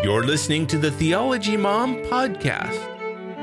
[0.00, 2.78] You're listening to the Theology Mom podcast.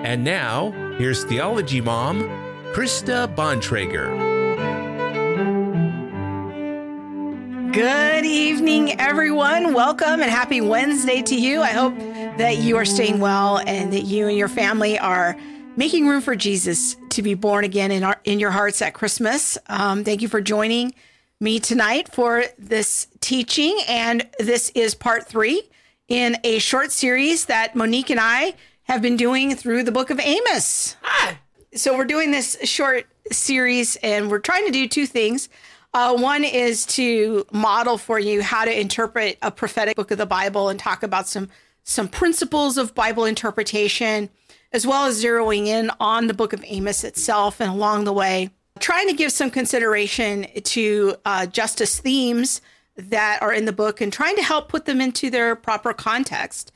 [0.05, 2.21] And now, here's Theology Mom,
[2.73, 4.09] Krista Bontrager.
[7.73, 9.73] Good evening, everyone.
[9.73, 11.61] Welcome and happy Wednesday to you.
[11.61, 11.97] I hope
[12.37, 15.35] that you are staying well and that you and your family are
[15.75, 19.57] making room for Jesus to be born again in our in your hearts at Christmas.
[19.67, 20.95] Um, thank you for joining
[21.41, 25.69] me tonight for this teaching, and this is part three
[26.07, 30.19] in a short series that Monique and I have been doing through the Book of
[30.19, 30.95] Amos.
[31.01, 31.39] Hi.
[31.73, 35.49] So we're doing this short series, and we're trying to do two things.
[35.93, 40.25] Uh, one is to model for you how to interpret a prophetic book of the
[40.25, 41.49] Bible and talk about some
[41.87, 44.29] some principles of Bible interpretation,
[44.73, 48.49] as well as zeroing in on the book of Amos itself and along the way,
[48.79, 52.59] trying to give some consideration to uh, justice themes
[52.97, 56.71] that are in the book and trying to help put them into their proper context.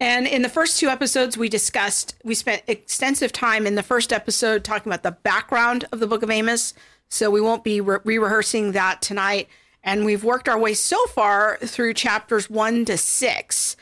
[0.00, 4.12] And in the first two episodes, we discussed, we spent extensive time in the first
[4.12, 6.74] episode talking about the background of the book of Amos.
[7.08, 9.48] So we won't be re rehearsing that tonight.
[9.84, 13.76] And we've worked our way so far through chapters one to six.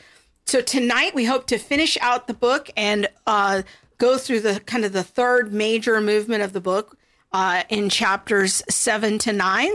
[0.45, 3.63] So tonight we hope to finish out the book and uh,
[3.97, 6.97] go through the kind of the third major movement of the book
[7.31, 9.73] uh, in chapters seven to nine.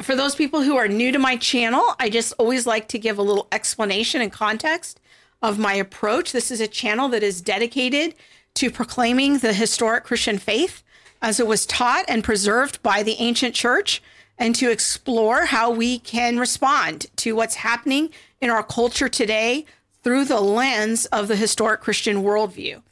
[0.00, 3.18] For those people who are new to my channel, I just always like to give
[3.18, 5.00] a little explanation and context
[5.40, 6.32] of my approach.
[6.32, 8.14] This is a channel that is dedicated
[8.54, 10.82] to proclaiming the historic Christian faith
[11.22, 14.02] as it was taught and preserved by the ancient church
[14.36, 19.64] and to explore how we can respond to what's happening in our culture today
[20.02, 22.82] through the lens of the historic Christian worldview.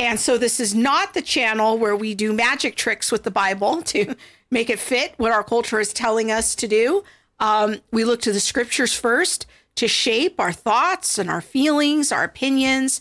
[0.00, 3.82] And so this is not the channel where we do magic tricks with the Bible
[3.94, 4.14] to
[4.50, 7.04] make it fit what our culture is telling us to do.
[7.40, 9.46] Um, we look to the scriptures first
[9.76, 13.00] to shape our thoughts and our feelings, our opinions.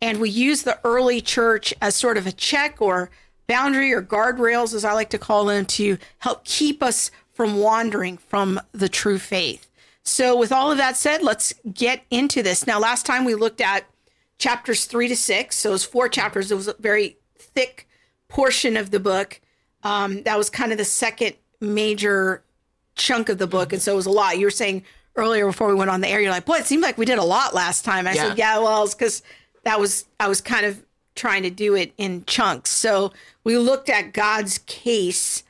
[0.00, 3.10] And we use the early church as sort of a check or
[3.46, 8.18] boundary or guardrails, as I like to call them, to help keep us from wandering
[8.18, 9.68] from the true faith.
[10.04, 12.66] So, with all of that said, let's get into this.
[12.66, 13.84] Now, last time we looked at
[14.38, 15.56] chapters three to six.
[15.56, 16.50] So, it was four chapters.
[16.50, 17.88] It was a very thick
[18.28, 19.40] portion of the book.
[19.82, 22.42] Um, that was kind of the second major
[22.96, 23.72] chunk of the book.
[23.72, 24.38] And so, it was a lot.
[24.38, 24.82] You were saying
[25.16, 27.18] earlier before we went on the air, you're like, boy, it seemed like we did
[27.18, 28.06] a lot last time.
[28.06, 28.28] I Yeah.
[28.28, 29.22] said, yeah, well, it's because
[29.64, 30.82] that was, I was kind of
[31.14, 32.70] trying to do it in chunks.
[32.70, 33.12] So,
[33.44, 35.42] we looked at God's case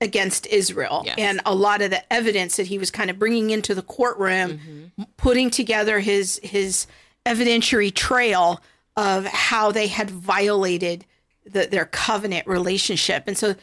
[0.00, 1.14] against Israel Yes.
[1.18, 4.92] and a lot of the evidence that he was kind of bringing into the courtroom,
[5.16, 6.86] putting together his his
[7.24, 8.60] evidentiary trail
[8.96, 11.06] of how they had violated
[11.46, 13.24] the, their covenant relationship.
[13.26, 13.54] And so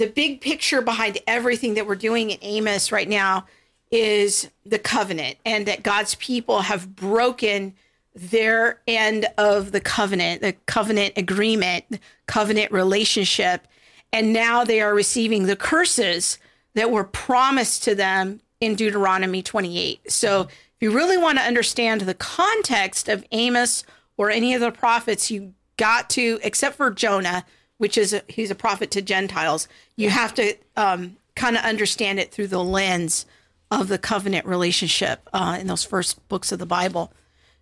[0.00, 3.44] the big picture behind everything that we're doing in Amos right now
[3.90, 7.74] is the covenant and that God's people have broken
[8.14, 13.68] their end of the covenant, the covenant agreement, the covenant relationship.
[14.10, 16.38] And now they are receiving the curses
[16.74, 20.10] that were promised to them in Deuteronomy 28.
[20.10, 20.50] So if
[20.80, 23.84] you really want to understand the context of Amos
[24.16, 27.44] or any of the prophets, you got to, except for Jonah,
[27.80, 32.20] which is a, he's a prophet to Gentiles, you have to um, kind of understand
[32.20, 33.24] it through the lens
[33.70, 37.10] of the covenant relationship uh, in those first books of the Bible.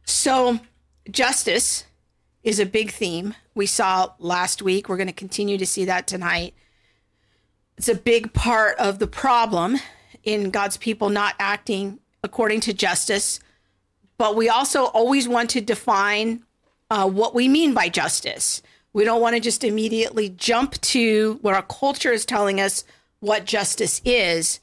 [0.05, 0.59] So,
[1.09, 1.85] justice
[2.43, 4.89] is a big theme we saw last week.
[4.89, 6.53] We're going to continue to see that tonight.
[7.77, 9.77] It's a big part of the problem
[10.25, 13.39] in God's people not acting according to justice.
[14.17, 16.43] But we also always want to define
[16.91, 18.63] uh, what we mean by justice.
[18.93, 22.85] We don't want to just immediately jump to where our culture is telling us
[23.21, 24.61] what justice is.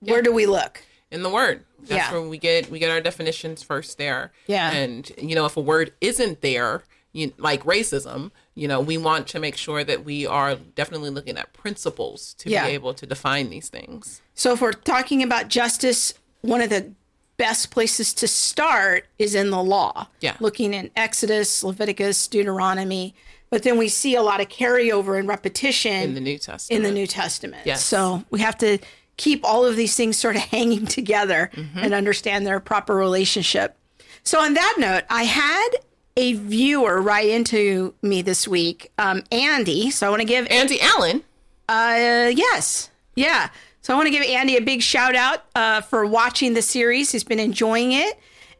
[0.00, 0.82] Where do we look?
[1.12, 1.64] in the word.
[1.80, 2.12] That's Yeah.
[2.12, 4.30] where we get we get our definitions first there.
[4.46, 4.70] Yeah.
[4.70, 9.26] And you know, if a word isn't there, you like racism, you know, we want
[9.28, 12.66] to make sure that we are definitely looking at principles to Yeah.
[12.68, 14.22] be able to define these things.
[14.36, 16.92] So, if we're talking about justice, one of the
[17.36, 20.06] best places to start is in the law.
[20.20, 20.36] Yeah.
[20.38, 23.16] Looking in Exodus, Leviticus, Deuteronomy.
[23.50, 26.76] But then we see a lot of carryover and repetition In the New Testament.
[26.76, 27.66] in the New Testament.
[27.66, 27.84] Yes.
[27.84, 28.78] So we have to
[29.16, 33.76] keep all of these things sort of hanging together and understand their proper relationship.
[34.22, 35.68] So on that note, I had
[36.16, 39.90] a viewer write into me this week, um, Andy.
[39.90, 41.22] So I want to give Andy Allen.
[41.68, 42.90] uh, yes.
[43.16, 43.48] Yeah.
[43.82, 47.10] So I want to give Andy a big shout out uh, for watching the series.
[47.12, 48.18] He's been enjoying it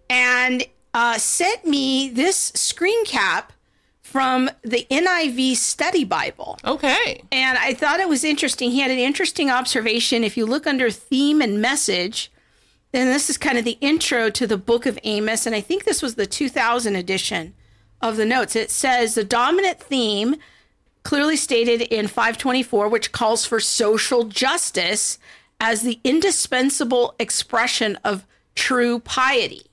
[0.09, 0.65] and
[0.95, 3.53] uh, sent me this screen cap
[4.11, 6.59] from the NIV Study Bible.
[6.65, 7.23] Okay.
[7.31, 8.73] And I thought it was interesting.
[8.73, 10.25] He had an interesting observation.
[10.25, 12.33] If you look under theme and message,
[12.91, 15.85] then this is kind of the intro to the book of Amos, and I think
[15.85, 17.55] this was the 2000 edition
[18.01, 18.57] of the notes.
[18.57, 20.35] It says the dominant theme,
[21.05, 25.19] clearly stated in 524, which calls for social justice
[25.61, 29.70] as the indispensable expression of true piety.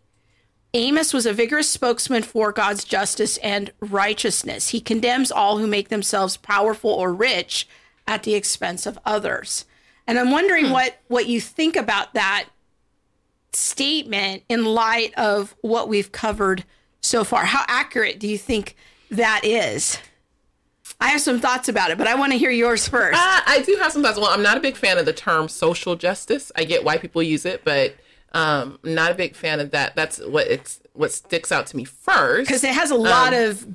[0.73, 4.69] Amos was a vigorous spokesman for God's justice and righteousness.
[4.69, 7.67] He condemns all who make themselves powerful or rich
[8.05, 9.65] at the expense of others.
[10.05, 12.47] And I'm wondering what what you think about that
[13.51, 16.63] statement in light of what we've covered
[17.01, 17.45] so far.
[17.45, 18.75] How accurate do you think
[19.11, 19.99] that is?
[20.99, 23.17] I have some thoughts about it, but I want to hear yours first.
[23.17, 24.17] Uh, I do have some thoughts.
[24.17, 26.51] Well, I'm not a big fan of the term social justice.
[26.55, 27.95] I get why people use it, but
[28.33, 29.95] um, I'm not a big fan of that.
[29.95, 32.47] That's what it's what sticks out to me first.
[32.47, 33.65] Because it has a lot of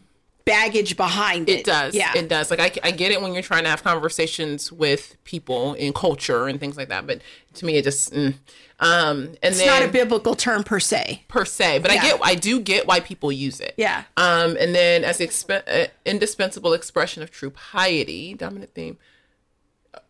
[0.44, 1.60] baggage behind it.
[1.60, 1.94] It does.
[1.94, 2.12] Yeah.
[2.14, 2.50] It does.
[2.50, 6.48] Like I, I get it when you're trying to have conversations with people in culture
[6.48, 7.20] and things like that, but
[7.54, 8.34] to me it just mm.
[8.80, 11.22] um and it's then not a biblical term per se.
[11.28, 13.74] per se, but I get I do get why people use it.
[13.76, 14.04] Yeah.
[14.16, 18.98] Um and then as the expe- uh, indispensable expression of true piety, dominant theme.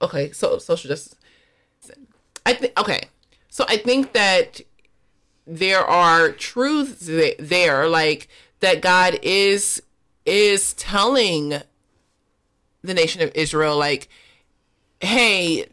[0.00, 1.16] Okay, so social justice.
[2.44, 3.02] I think okay.
[3.52, 4.62] So I think that
[5.46, 7.06] there are truths
[7.38, 8.28] there like
[8.60, 9.82] that God is
[10.24, 11.60] is telling
[12.80, 14.08] the nation of Israel like
[15.00, 15.66] hey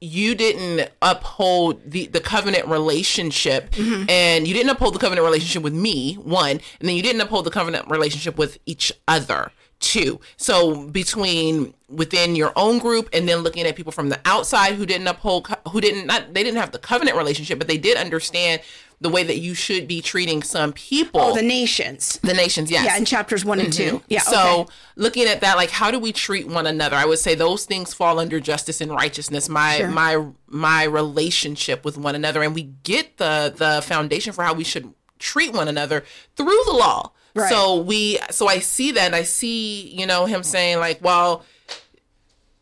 [0.00, 4.08] you didn't uphold the the covenant relationship mm-hmm.
[4.08, 7.44] and you didn't uphold the covenant relationship with me one and then you didn't uphold
[7.44, 13.38] the covenant relationship with each other two so between within your own group and then
[13.38, 16.70] looking at people from the outside who didn't uphold who didn't not they didn't have
[16.70, 18.60] the covenant relationship but they did understand
[19.02, 22.18] the way that you should be treating some people Oh, the nations.
[22.22, 24.02] the nations yes Yeah, in chapters one and two.
[24.08, 24.20] Yeah.
[24.20, 24.30] Mm-hmm.
[24.34, 24.72] so okay.
[24.96, 26.96] looking at that, like how do we treat one another?
[26.96, 29.48] I would say those things fall under justice and righteousness.
[29.48, 29.88] My Sure.
[29.88, 34.64] my my relationship with one another, and we get the the foundation for how we
[34.64, 36.04] should treat one another
[36.36, 37.12] through the law.
[37.34, 37.48] Right.
[37.48, 41.44] So we so I see that and I see you know him saying like, well.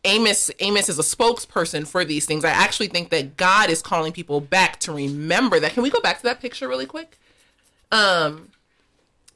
[0.05, 2.45] Amos Amos is a spokesperson for these things.
[2.45, 5.73] I actually think that God is calling people back to remember that.
[5.73, 7.17] Can we go back to that picture really quick?
[7.91, 8.49] Um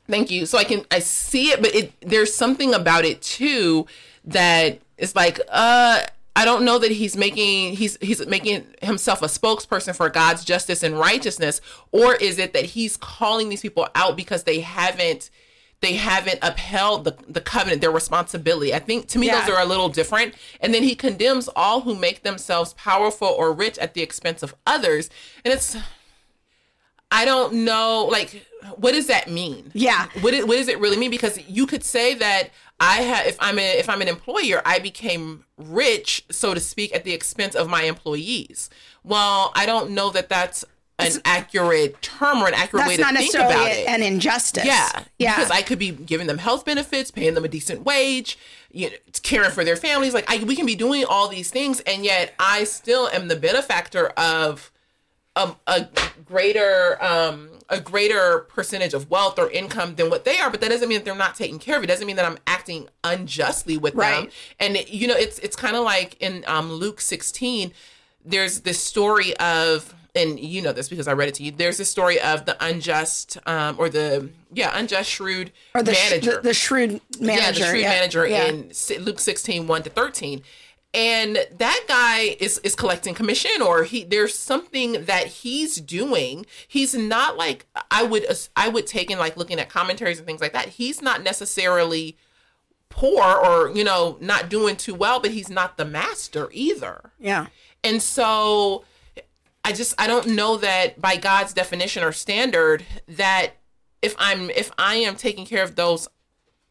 [0.08, 0.46] Thank you.
[0.46, 3.88] So I can I see it, but it there's something about it too
[4.26, 6.02] that is like uh
[6.36, 10.82] I don't know that he's making he's he's making himself a spokesperson for God's justice
[10.82, 15.30] and righteousness, or is it that he's calling these people out because they haven't
[15.82, 18.74] they haven't upheld the, the covenant, their responsibility.
[18.74, 19.42] I think to me Yeah.
[19.42, 20.34] those are a little different.
[20.62, 24.56] And then he condemns all who make themselves powerful or rich at the expense of
[24.66, 25.10] others.
[25.44, 25.76] And it's
[27.12, 28.44] I don't know, like,
[28.78, 29.70] what does that mean?
[29.76, 30.08] Yeah.
[30.22, 31.12] What what does it really mean?
[31.12, 32.50] Because you could say that
[32.84, 36.94] I have, if I'm a, if I'm an employer, I became rich, so to speak,
[36.94, 38.70] at the expense of my employees.
[39.04, 40.66] Well, I don't know that that's
[41.00, 43.88] an accurate term or an accurate way to not think about it.
[43.88, 44.66] an injustice.
[44.66, 45.36] Yeah, Yeah.
[45.36, 48.38] Because I could be giving them health benefits, paying them a decent wage,
[48.72, 50.14] you know, caring for their families.
[50.14, 53.36] Like I, we can be doing all these things, and yet I still am the
[53.36, 54.72] benefactor of
[55.36, 55.88] a, a
[56.26, 60.52] greater um, a greater percentage of wealth or income than what they are.
[60.52, 61.84] But that doesn't mean that they're not taken care of.
[61.84, 64.00] It doesn't mean that I'm acting unjustly with them.
[64.02, 64.32] Right.
[64.60, 67.72] And you know, it's it's kind of like in um, Luke 16.
[68.26, 71.52] There's this story of and you know this because I read it to you.
[71.52, 76.12] There's this story of the unjust, um, or the yeah, unjust shrewd or the, sh-
[76.12, 76.36] manager.
[76.36, 77.42] the, the shrewd manager.
[77.42, 77.90] Yeah, the shrewd yeah.
[77.90, 78.46] manager Yeah.
[78.46, 78.72] in
[79.04, 80.44] Luke 16, 1 to 13.
[80.94, 86.46] And that guy is is collecting commission or he there's something that he's doing.
[86.68, 90.42] He's not like I would I would take in like looking at commentaries and things
[90.42, 90.70] like that.
[90.70, 92.16] He's not necessarily
[92.90, 97.12] poor or you know not doing too well, but he's not the master either.
[97.20, 97.48] Yeah.
[97.84, 98.86] And so
[99.66, 103.54] I just I don't know that by God's definition or standard that
[104.04, 106.08] if I'm if I am taking care of those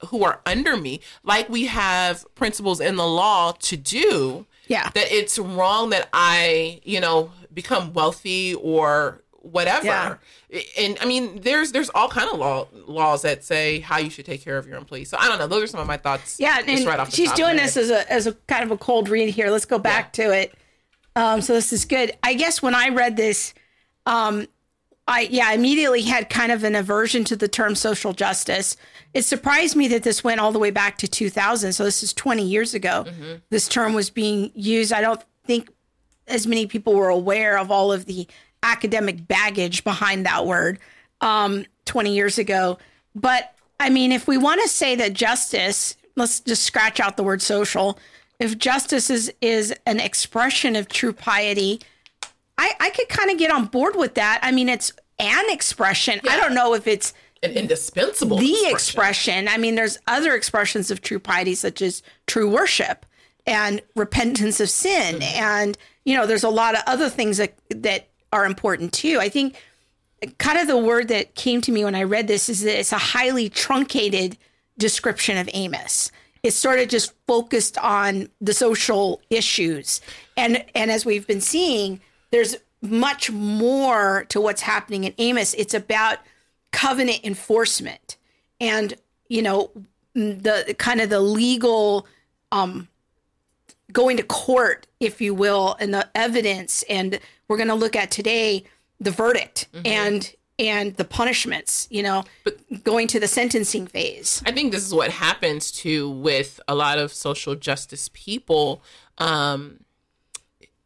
[0.09, 4.91] who are under me, like we have principles in the law to do, Yeah.
[4.95, 9.87] that it's wrong that I, you know, become wealthy or whatever.
[9.87, 10.17] Yeah.
[10.79, 14.27] And I mean, there's there's all kind of law laws that say how you should
[14.27, 15.09] take care of your employees.
[15.09, 15.47] So I don't know.
[15.47, 16.37] Those are some of my thoughts.
[16.39, 18.71] Yeah, just and right off the she's doing this as a as a kind of
[18.71, 19.51] a cold read here.
[19.51, 20.53] Let's go back to it.
[21.17, 22.17] Um, so this is good.
[22.23, 23.55] I guess when I read this,
[24.07, 24.47] um,
[25.13, 28.77] I yeah I immediately had kind of an aversion to the term social justice.
[29.15, 31.73] It surprised me that this went all the way back to 2000.
[31.75, 33.05] So this is 20 years ago.
[33.07, 33.33] Mm-hmm.
[33.51, 34.93] This term was being used.
[34.93, 35.69] I don't think
[36.27, 38.27] as many people were aware of all of the
[38.63, 40.79] academic baggage behind that word
[41.21, 42.79] um, 20 years ago.
[43.15, 47.23] But I mean, if we want to say that justice, let's just scratch out the
[47.23, 47.99] word social.
[48.39, 51.81] If justice is is an expression of true piety,
[52.59, 54.41] I, I could kind of get on board with that.
[54.43, 54.93] I mean, it's
[55.23, 56.21] an expression.
[56.29, 58.75] I don't know if it's An indispensable the expression.
[58.75, 59.49] expression.
[59.49, 63.07] I mean, there's other expressions of true piety, such as true worship
[63.47, 65.43] and repentance of sin, Mm-hmm.
[65.43, 69.19] and you know, there's a lot of other things that that are important too.
[69.21, 69.57] I think
[70.39, 72.93] kind of the word that came to me when I read this is that it's
[72.93, 74.37] a highly truncated
[74.79, 76.11] description of Amos.
[76.43, 80.01] It's sort of just focused on the social issues,
[80.37, 82.01] and and as we've been seeing,
[82.33, 85.55] there's much more to what's happening in Amos.
[85.55, 86.19] It's about
[86.73, 88.17] covenant enforcement
[88.61, 88.95] and
[89.29, 89.71] you know
[90.15, 92.07] the kind of the legal
[92.51, 92.89] um
[93.93, 98.11] going to court if you will and the evidence and we're going to look at
[98.11, 98.65] today
[99.01, 102.25] the verdict and and the punishments you know
[102.85, 106.99] going to the sentencing phase I think this is what happens to with a lot
[106.99, 108.83] of social justice people.
[109.19, 109.81] Um,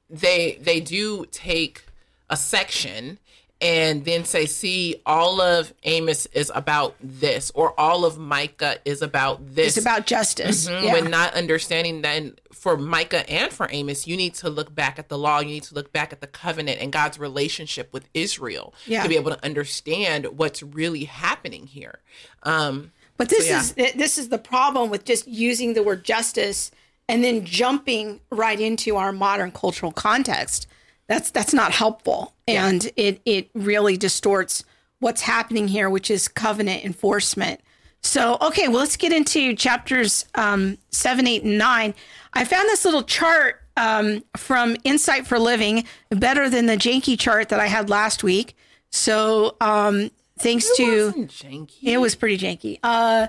[0.09, 1.86] they they do take
[2.31, 3.19] a section
[3.59, 9.01] and then say, "See, all of Amos is about this, or all of Micah is
[9.01, 10.93] about this." it's about justice Mhm, yeah.
[10.93, 15.09] When not understanding that for Micah and for Amos, you need to look back at
[15.09, 18.75] the law, you need to look back at the covenant and God's relationship with Israel
[18.87, 19.03] Yeah.
[19.03, 22.01] to be able to understand what's really happening here.
[22.43, 23.61] Um, But this yeah.
[23.61, 26.71] is this is the problem with just using the word justice
[27.09, 30.67] and then jumping right into our modern cultural context.
[31.09, 34.65] That's that's not helpful, and it it really distorts
[34.99, 37.61] what's happening here, which is covenant enforcement.
[38.03, 41.95] So, okay, well, let's get into chapters um, seven, eight, and nine.
[42.33, 47.49] I found this little chart um, from Insight for Living, better than the janky chart
[47.49, 48.57] that I had last week.
[48.91, 51.83] So, um, thanks to wasn't janky.
[51.83, 52.79] it was pretty janky.
[52.83, 53.27] Uh,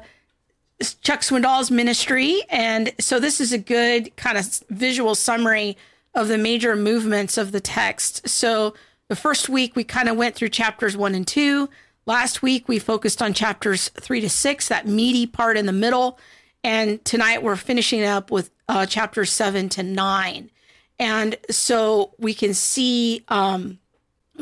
[1.02, 5.76] Chuck Swindoll's ministry, and so this is a good kind of visual summary
[6.18, 8.28] of the major movements of the text.
[8.28, 8.74] So
[9.08, 11.70] the first week we kind of went through chapters one and two.
[12.08, 16.18] Last week we focused on chapters three to six, that meaty part in the middle,
[16.64, 20.50] and tonight we're finishing up with uh, chapters seven to nine.
[20.98, 23.78] And so we can see um,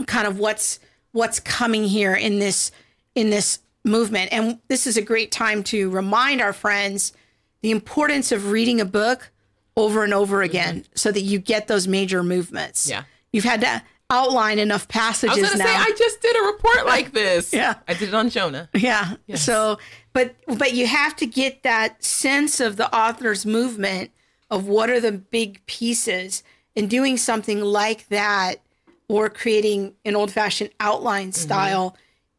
[0.07, 0.79] kind of what's
[1.11, 2.71] what's coming here in this
[3.15, 7.13] in this movement and this is a great time to remind our friends
[7.61, 9.31] the importance of reading a book
[9.77, 13.03] over and over again so that you get those major movements Yeah.
[13.33, 16.45] you've had to outline enough I passages was gonna now say I just did a
[16.45, 17.51] report like this.
[17.53, 17.75] Yeah.
[17.87, 18.69] I did it on Jonah.
[18.75, 19.77] yeah so
[20.13, 24.11] but but you have to get that sense of the author's movement
[24.51, 26.43] of what are the big pieces
[26.75, 28.61] and doing something like that
[29.07, 31.41] or creating an old-fashioned outline Mm-hmm.
[31.41, 31.97] style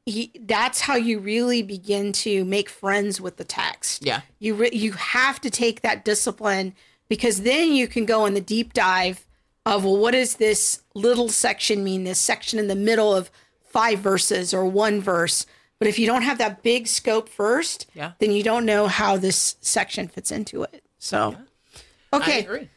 [0.08, 4.20] he, that's how you really begin to make friends with the text Yeah.
[4.38, 6.74] you re- you have to take that discipline
[7.08, 9.26] because then you can go in the deep dive
[9.64, 13.30] of well what does this little section mean this section in the middle of
[13.68, 15.44] five verses or one verse
[15.78, 18.12] but if you don't have that big scope first Yeah.
[18.18, 21.36] then you don't know how this section fits into it so
[22.12, 22.68] I okay agree.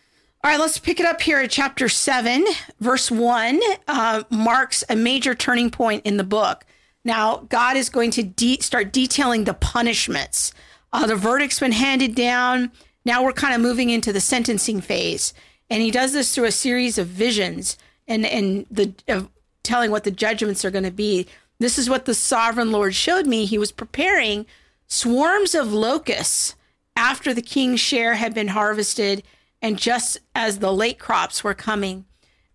[0.44, 2.46] all right, let's pick it up here at chapter 7,
[2.80, 6.66] verse 1 uh, marks a major turning point in the book.
[7.06, 10.54] Now, God is going to de- start detailing the punishments.
[10.94, 12.72] Uh, the verdict's been handed down.
[13.06, 15.34] Now we're kind of moving into the sentencing phase.
[15.70, 17.78] And he does this through a series of visions
[18.08, 19.30] and, and the of
[19.64, 21.28] telling what the judgments are going to be.
[21.60, 23.46] This is what the sovereign Lord showed me.
[23.46, 24.46] He was preparing
[24.88, 26.56] swarms of locusts
[26.96, 29.24] after the king's share had been harvested
[29.62, 32.06] and just as the late crops were coming.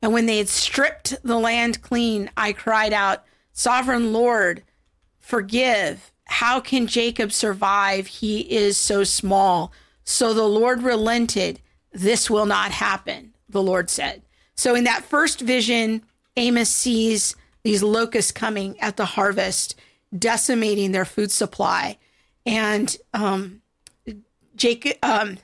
[0.03, 4.63] And when they had stripped the land clean, I cried out, Sovereign Lord,
[5.19, 6.13] forgive.
[6.27, 8.07] How can Jacob survive?
[8.07, 9.73] He is so small.
[10.05, 11.61] So the Lord relented.
[11.93, 14.23] This will not happen, the Lord said.
[14.57, 16.03] So in that first vision,
[16.37, 19.75] Amos sees these locusts coming at the harvest,
[20.17, 21.99] decimating their food supply.
[22.47, 23.63] And um,
[24.55, 25.39] Jacob, um,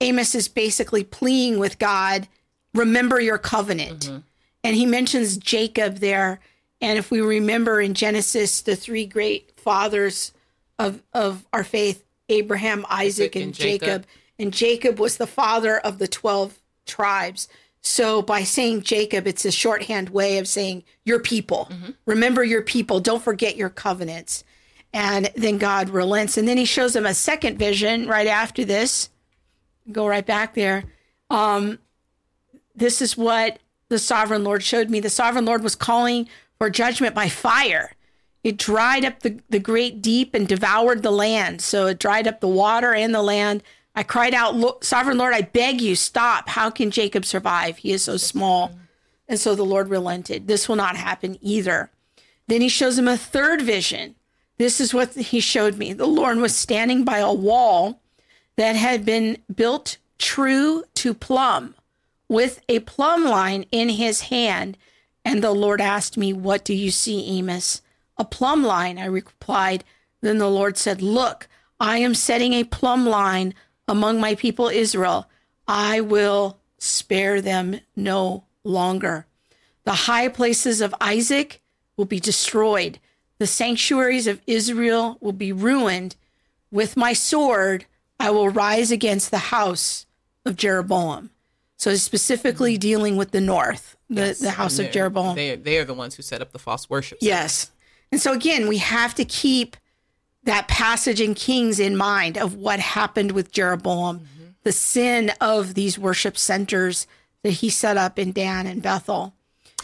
[0.00, 2.28] Amos is basically pleading with God,
[2.74, 4.10] remember your covenant.
[4.62, 6.40] And he mentions Jacob there.
[6.80, 10.32] And if we remember in Genesis, the three great fathers
[10.78, 13.86] of, of our faith, Abraham, Isaac, and, and Jacob.
[13.86, 14.06] Jacob.
[14.38, 17.48] And Jacob was the father of the 12 tribes.
[17.80, 21.70] So by saying Jacob, it's a shorthand way of saying your people.
[22.04, 23.00] Remember your people.
[23.00, 24.44] Don't forget your covenants.
[24.92, 26.36] And then God relents.
[26.36, 29.10] And then he shows him a second vision right after this.
[29.92, 30.84] Go right back there.
[31.30, 31.78] Um,
[32.74, 35.00] this is what the sovereign Lord showed me.
[35.00, 36.28] The sovereign Lord was calling
[36.58, 37.92] for judgment by fire.
[38.46, 41.60] It dried up the, the great deep and devoured the land.
[41.60, 43.60] So it dried up the water and the land.
[43.96, 46.50] I cried out, "Lo- Sovereign Lord, I beg you, stop.
[46.50, 47.78] How can Jacob survive?
[47.78, 48.78] He is so small.
[49.26, 50.46] And so the Lord relented.
[50.46, 51.90] This will not happen either.
[52.46, 54.14] Then he shows him a third vision.
[54.58, 55.92] This is what he showed me.
[55.92, 58.00] The Lord was standing by a wall
[58.54, 61.74] that had been built true to plumb
[62.28, 64.78] with a plumb line in his hand.
[65.24, 67.82] And the Lord asked me, What do you see, Amos?
[68.18, 69.84] A plumb line, I replied.
[70.20, 73.54] Then the Lord said, Look, I am setting a plumb line
[73.86, 75.28] among my people Israel.
[75.68, 79.26] I will spare them no longer.
[79.84, 81.62] The high places of Isaac
[81.96, 82.98] will be destroyed.
[83.38, 86.16] The sanctuaries of Israel will be ruined.
[86.70, 87.86] With my sword,
[88.18, 90.06] I will rise against the house
[90.44, 91.30] of Jeroboam.
[91.76, 92.80] So it's specifically mm-hmm.
[92.80, 95.36] dealing with the north, the, the house of Jeroboam.
[95.36, 97.18] They they are the ones who set up the false worship.
[97.20, 97.70] Yes.
[98.12, 99.76] And so again, we have to keep
[100.44, 104.44] that passage in Kings in mind of what happened with Jeroboam, mm-hmm.
[104.62, 107.06] the sin of these worship centers
[107.42, 109.34] that he set up in Dan and Bethel.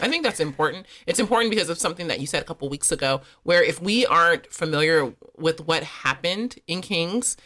[0.01, 0.87] I think that's important.
[1.05, 4.05] It's important because of something that you said a couple weeks ago, where if we
[4.05, 7.37] aren't familiar with what happened in Kings,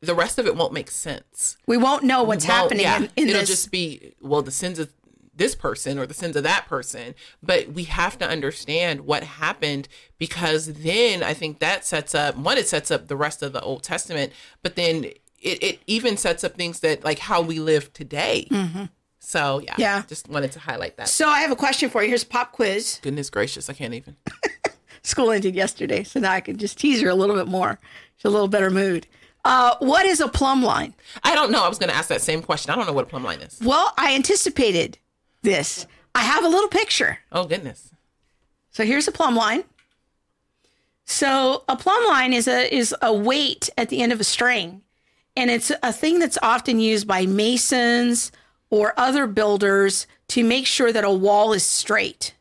[0.00, 1.56] the rest of it won't make sense.
[1.66, 3.48] We won't know what's won't, happening yeah, in, in It'll this.
[3.48, 4.92] just be, well, the sins of
[5.40, 7.14] this person or the sins of that person.
[7.42, 12.58] But we have to understand what happened because then I think that sets up, one,
[12.58, 14.32] it sets up the rest of the Old Testament,
[14.62, 18.46] but then it, it even sets up things that like how we live today.
[18.50, 18.84] Mm-hmm.
[19.18, 21.08] So yeah, yeah, just wanted to highlight that.
[21.08, 22.08] So I have a question for you.
[22.08, 23.00] Here's a pop quiz.
[23.02, 24.16] Goodness gracious, I can't even.
[25.02, 27.78] School ended yesterday, so now I can just tease her a little bit more.
[28.16, 29.06] She's a little better mood.
[29.44, 30.94] Uh, what is a plumb line?
[31.22, 31.64] I don't know.
[31.64, 32.70] I was going to ask that same question.
[32.70, 33.58] I don't know what a plumb line is.
[33.64, 34.98] Well, I anticipated
[35.42, 35.86] this.
[36.14, 37.18] I have a little picture.
[37.32, 37.90] Oh goodness.
[38.70, 39.64] So here's a plumb line.
[41.04, 44.82] So a plumb line is a is a weight at the end of a string,
[45.36, 48.30] and it's a thing that's often used by masons
[48.70, 52.34] or other builders to make sure that a wall is straight.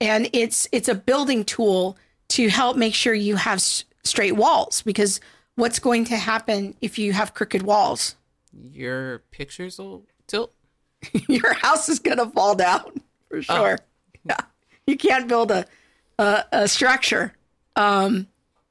[0.00, 1.96] And it's it's a building tool
[2.28, 5.20] to help make sure you have s- straight walls because
[5.56, 8.14] what's going to happen if you have crooked walls?
[8.52, 10.53] Your pictures will tilt.
[11.28, 13.40] Your house is going to fall down for oh.
[13.40, 13.78] sure.
[13.80, 13.84] Oh.
[14.24, 14.40] Yeah.
[14.86, 15.66] You can't build a
[16.18, 17.34] a, a structure
[17.76, 18.28] um,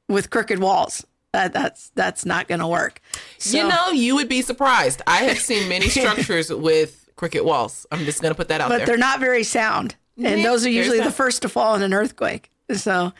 [0.07, 1.05] with crooked walls.
[1.33, 3.01] That, that's that's not going to work.
[3.39, 5.01] So, you know, you would be surprised.
[5.07, 7.87] I have seen many structures with crooked walls.
[7.91, 8.85] I'm just going to put that out but there.
[8.85, 11.91] But they're not very sound, and those are usually the first to fall in an
[11.93, 12.51] earthquake.
[12.71, 13.13] So,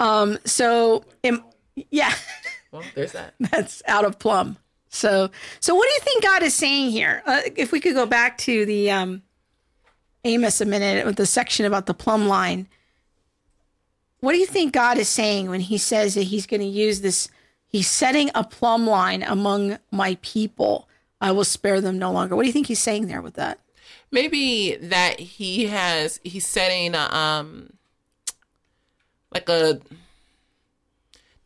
[0.00, 1.04] um, so
[1.90, 2.14] yeah.
[2.72, 3.34] Well, there's that.
[3.40, 4.56] That's out of plumb.
[4.88, 7.22] So, so what do you think God is saying here?
[7.26, 9.22] Uh, if we could go back to the um,
[10.24, 12.68] Amos a minute with the section about the plumb line,
[14.20, 17.00] what do you think God is saying when He says that He's going to use
[17.00, 17.28] this?
[17.66, 20.88] He's setting a plumb line among my people.
[21.20, 22.34] I will spare them no longer.
[22.34, 23.60] What do you think He's saying there with that?
[24.10, 27.74] Maybe that He has He's setting um
[29.32, 29.80] like a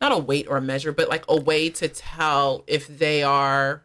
[0.03, 3.83] not a weight or a measure, but like a way to tell if they are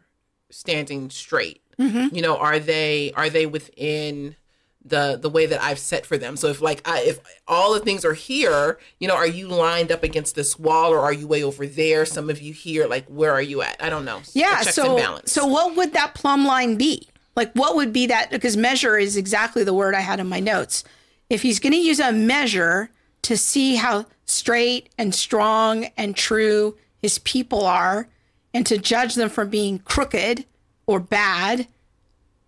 [0.49, 1.63] standing straight.
[1.79, 2.13] Mm-hmm.
[2.13, 4.35] You know, are they are they within
[4.83, 6.35] the the way that I've set for them?
[6.35, 9.93] So if like I if all the things are here, you know, are you lined
[9.93, 12.05] up against this wall or are you way over there?
[12.05, 13.81] Some of you here, like where are you at?
[13.81, 14.21] I don't know.
[14.33, 14.61] Yeah.
[14.61, 17.07] So so what would that plumb line be?
[17.37, 18.29] Like what would be that?
[18.29, 20.83] Because measure is exactly the word I had in my notes.
[21.29, 22.89] If he's going to use a measure
[23.21, 28.07] to see how straight and strong and true his people are
[28.53, 30.45] and to judge them for being crooked
[30.85, 31.67] or bad,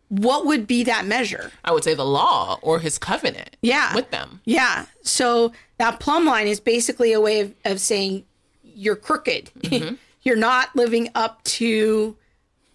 [0.10, 1.52] what would be that measure?
[1.64, 3.56] I would say the law or his covenant.
[3.62, 3.96] Yeah.
[3.96, 4.42] With them.
[4.46, 4.86] Yeah.
[5.04, 8.26] So that plumb line is basically a way of, of saying
[8.64, 9.52] you're crooked.
[9.60, 9.96] Mm-hmm.
[10.24, 12.18] you're not living up to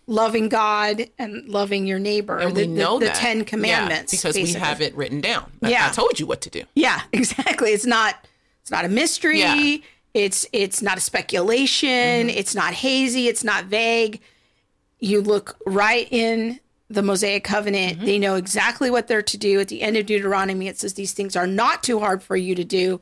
[0.06, 2.38] loving God and loving your neighbor.
[2.38, 4.60] And we know the, the Ten Commandments yeah, because basically.
[4.60, 5.50] we have it written down.
[5.62, 6.62] yeah, I told you what to do.
[6.74, 7.72] Yeah, exactly.
[7.72, 8.24] It's not
[8.66, 9.38] it's not a mystery.
[9.38, 9.76] Yeah.
[10.12, 11.88] It's it's not a speculation.
[11.88, 12.30] Mm-hmm.
[12.30, 13.28] It's not hazy.
[13.28, 14.20] It's not vague.
[14.98, 16.58] You look right in
[16.90, 17.98] the Mosaic covenant.
[17.98, 18.06] Mm-hmm.
[18.06, 19.60] They know exactly what they're to do.
[19.60, 22.56] At the end of Deuteronomy, it says these things are not too hard for you
[22.56, 23.00] to do,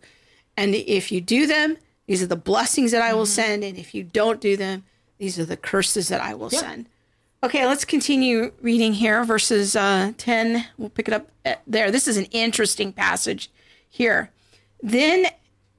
[0.55, 3.33] and if you do them, these are the blessings that I will mm-hmm.
[3.33, 4.85] send, and if you don't do them,
[5.17, 6.61] these are the curses that I will yep.
[6.61, 6.91] send.
[7.43, 10.67] Okay, let's continue reading here, verses uh, 10.
[10.77, 11.31] We'll pick it up
[11.67, 11.91] there.
[11.91, 13.51] This is an interesting passage
[13.89, 14.31] here.
[14.83, 15.29] Then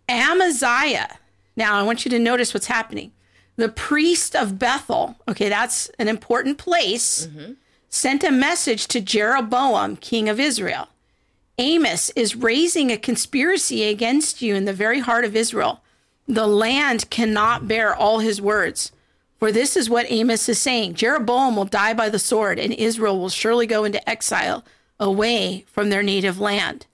[0.10, 1.18] Amaziah,
[1.56, 3.12] now I want you to notice what's happening.
[3.56, 7.54] The priest of Bethel, okay, that's an important place, mm-hmm.
[7.90, 10.90] sent a message to Jeroboam, king of Israel.
[11.58, 15.82] Amos is raising a conspiracy against you in the very heart of Israel.
[16.28, 18.92] The land cannot bear all his words.
[19.40, 23.20] For this is what Amos is saying Jeroboam will die by the sword, and Israel
[23.20, 24.66] will surely go into exile
[25.00, 26.88] away from their native land.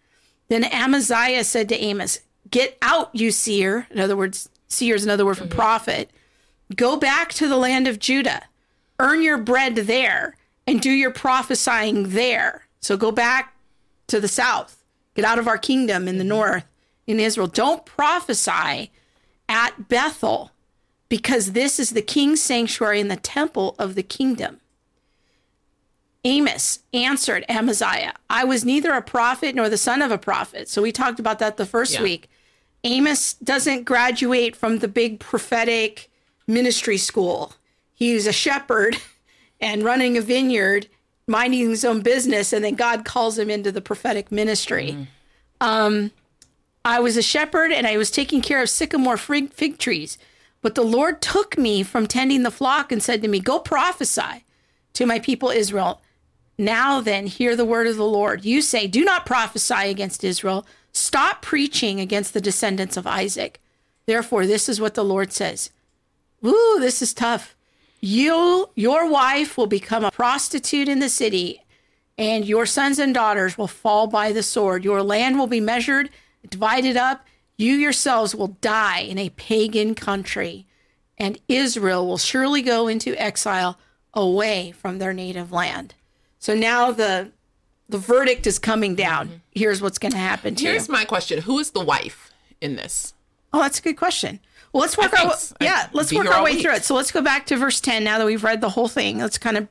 [0.47, 2.19] Then Amaziah said to Amos,
[2.51, 3.87] Get out, you seer.
[3.89, 5.57] In other words, seer is another word for mm-hmm.
[5.57, 6.11] prophet.
[6.75, 8.43] Go back to the land of Judah,
[8.99, 10.37] earn your bread there,
[10.67, 12.67] and do your prophesying there.
[12.79, 13.55] So go back
[14.07, 14.83] to the south,
[15.15, 16.29] get out of our kingdom in the mm-hmm.
[16.29, 16.65] north
[17.07, 17.47] in Israel.
[17.47, 18.91] Don't prophesy
[19.49, 20.51] at Bethel
[21.09, 24.61] because this is the king's sanctuary and the temple of the kingdom.
[26.23, 30.69] Amos answered Amaziah, I was neither a prophet nor the son of a prophet.
[30.69, 32.03] So we talked about that the first Yeah.
[32.03, 32.29] week.
[32.83, 36.09] Amos doesn't graduate from the big prophetic
[36.47, 37.53] ministry school.
[37.93, 38.97] He's a shepherd
[39.61, 40.87] and running a vineyard,
[41.27, 45.07] minding his own business, and then God calls him into the prophetic ministry.
[45.59, 46.11] Um,
[46.83, 50.17] I was a shepherd and I was taking care of sycamore fig, fig trees.
[50.61, 54.43] But the Lord took me from tending the flock and said to me, Go prophesy
[54.93, 56.01] to my people Israel.
[56.57, 58.45] Now then, hear the word of the Lord.
[58.45, 60.65] You say, Do not prophesy against Israel.
[60.93, 63.61] Stop preaching against the descendants of Isaac.
[64.05, 65.71] Therefore, this is what the Lord says.
[66.45, 67.55] Ooh, this is tough.
[67.99, 71.63] You, your wife will become a prostitute in the city,
[72.17, 74.83] and your sons and daughters will fall by the sword.
[74.83, 76.09] Your land will be measured,
[76.49, 77.25] divided up.
[77.57, 80.65] You yourselves will die in a pagan country,
[81.17, 83.77] and Israel will surely go into exile
[84.15, 85.93] away from their native land.
[86.39, 87.31] So now the
[87.91, 89.41] the verdict is coming down.
[89.51, 90.93] Here's what's going to happen to Here's you.
[90.93, 93.13] my question: Who is the wife in this?
[93.53, 94.39] Oh, that's a good question.
[94.73, 96.61] Well, let's work I our think s- I- yeah, let's work our way week.
[96.63, 96.83] through it.
[96.85, 99.19] So let's go back to verse 10 now that we've read the whole thing.
[99.19, 99.67] Let's kind of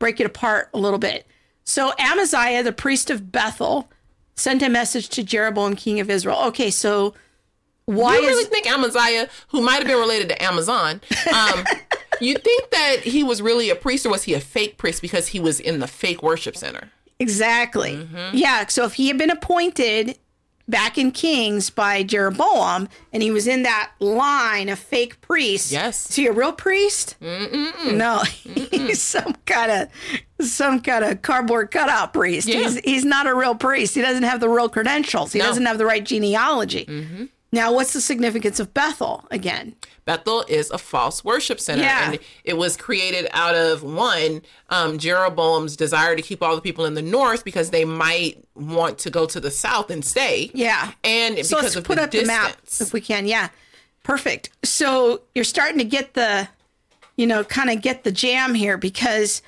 [0.00, 1.26] break it apart a little bit.
[1.62, 3.88] So Amaziah, the priest of Bethel,
[4.34, 6.38] sent a message to Jeroboam, king of Israel.
[6.46, 7.14] Okay, so
[7.84, 11.00] why do You is really think Amaziah, who might have been related to Amazon,
[11.32, 11.64] um,
[12.20, 15.28] you think that he was really a priest, or was he a fake priest because
[15.28, 16.90] he was in the fake worship center?
[17.20, 17.96] Exactly.
[17.96, 18.36] Mm-hmm.
[18.36, 18.66] Yeah.
[18.66, 20.18] So if he had been appointed
[20.68, 26.08] back in Kings by Jeroboam and he was in that line of fake priests, Yes.
[26.10, 27.16] Is he a real priest?
[27.20, 27.94] Mm-mm.
[27.96, 32.48] No, he's some kind of some kind of cardboard cutout priest.
[32.48, 32.60] Yeah.
[32.60, 33.94] He's he's not a real priest.
[33.94, 35.32] He doesn't have the real credentials.
[35.32, 35.44] He No.
[35.44, 35.50] Mm-hmm.
[35.50, 36.86] doesn't have the right genealogy.
[37.52, 39.74] Now, what's the significance of Bethel again?
[40.04, 42.12] Bethel is a false worship center, Yeah.
[42.12, 46.84] and it was created out of one um, Jeroboam's desire to keep all the people
[46.84, 50.50] in the north because they might want to go to the south and stay.
[50.54, 50.92] Yeah.
[51.02, 53.26] and So because let's of put the up the map if we can.
[53.26, 53.48] Yeah.
[54.04, 54.50] Perfect.
[54.64, 56.48] So you're starting to get the,
[57.16, 59.42] you know, kind of get the jam here because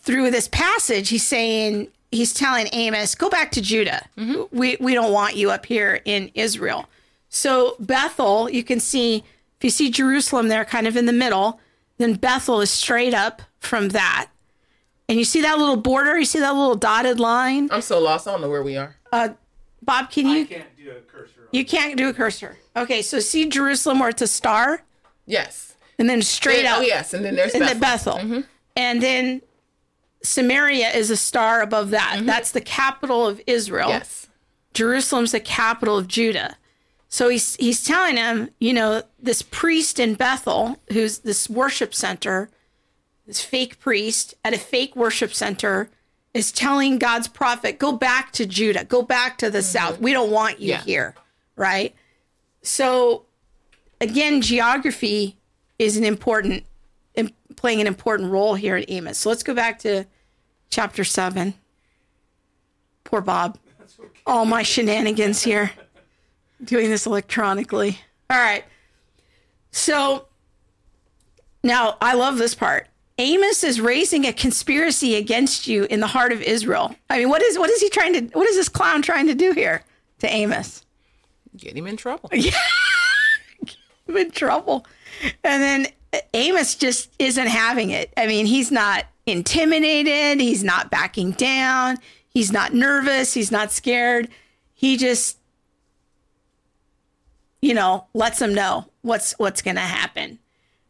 [0.00, 4.06] through this passage, he's saying, he's telling Amos, go back to Judah.
[4.16, 4.56] Mm-hmm.
[4.56, 6.86] We, we don't want you up here in Israel.
[7.30, 9.24] So Bethel, you can see,
[9.58, 11.60] if you see Jerusalem there kind of in the middle,
[11.98, 14.28] then Bethel is straight up from that.
[15.08, 16.18] And you see that little border?
[16.18, 17.68] You see that little dotted line?
[17.72, 18.28] I'm so lost.
[18.28, 18.96] I don't know where we are.
[19.12, 19.30] Uh,
[19.82, 20.42] Bob, can you?
[20.42, 21.48] I can't do a cursor.
[21.52, 22.58] You can't do a cursor.
[22.76, 24.82] Okay, so see Jerusalem where it's a star,
[25.26, 25.74] Yes.
[25.98, 26.78] and then straight up.
[26.78, 27.74] oh out yes, and then there's in Bethel.
[27.74, 28.40] the Bethel, mm-hmm.
[28.76, 29.42] and then
[30.22, 32.16] Samaria is a star above that.
[32.18, 32.26] Mm-hmm.
[32.26, 33.88] That's the capital of Israel.
[33.88, 34.28] Yes.
[34.74, 36.56] Jerusalem's the capital of Judah.
[37.12, 42.48] So he's he's telling him, you know, this priest in Bethel, who's this worship center,
[43.26, 45.90] this fake priest at a fake worship center,
[46.32, 49.64] is telling God's prophet, go back to Judah, go back to the mm-hmm.
[49.64, 50.00] south.
[50.00, 50.82] We don't want you Yeah.
[50.82, 51.16] here,
[51.56, 51.96] right?
[52.62, 53.24] So
[54.00, 55.36] again, geography
[55.80, 56.64] is an important
[57.56, 59.18] playing an important role here in Amos.
[59.18, 60.06] So let's go back to
[60.70, 61.54] chapter seven.
[63.02, 63.58] Poor Bob.
[64.24, 65.72] All my shenanigans here.
[66.62, 67.98] Doing this electronically.
[68.28, 68.64] All right.
[69.70, 70.26] So
[71.62, 72.88] now I love this part.
[73.18, 76.94] Amos is raising a conspiracy against you in the heart of Israel.
[77.10, 79.34] I mean, what is what is he trying to what is this clown trying to
[79.34, 79.82] do here
[80.20, 80.84] to Amos?
[81.56, 82.30] Get him in trouble.
[84.08, 84.86] I'm in trouble.
[85.44, 88.12] And then uh, Amos just isn't having it.
[88.16, 90.40] I mean, he's not intimidated.
[90.40, 91.98] He's not backing down.
[92.28, 93.34] He's not nervous.
[93.34, 94.28] He's not scared.
[94.74, 95.38] He just,
[97.60, 100.38] you know, lets them know what's what's going to happen.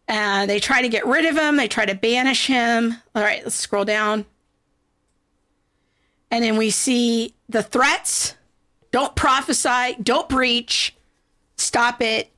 [0.09, 1.57] Uh, they try to get rid of him.
[1.57, 2.95] They try to banish him.
[3.15, 4.25] All right, let's scroll down.
[6.31, 8.35] And then we see the threats.
[8.91, 9.97] Don't prophesy.
[10.03, 10.97] Don't preach.
[11.57, 12.33] Stop it.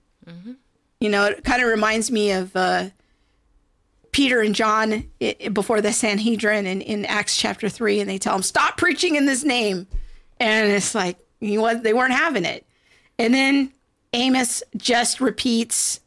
[1.01, 2.91] You know, it kind of reminds me of uh,
[4.13, 5.11] Peter and John
[5.53, 9.27] before the Sanhedrin in, in Acts chapter 3, and they tell them, Stop preaching in
[9.27, 9.87] this name.
[10.39, 11.75] And it's like, you know?
[11.75, 12.67] They weren't having it.
[13.19, 13.73] And then
[14.13, 16.01] Amos just repeats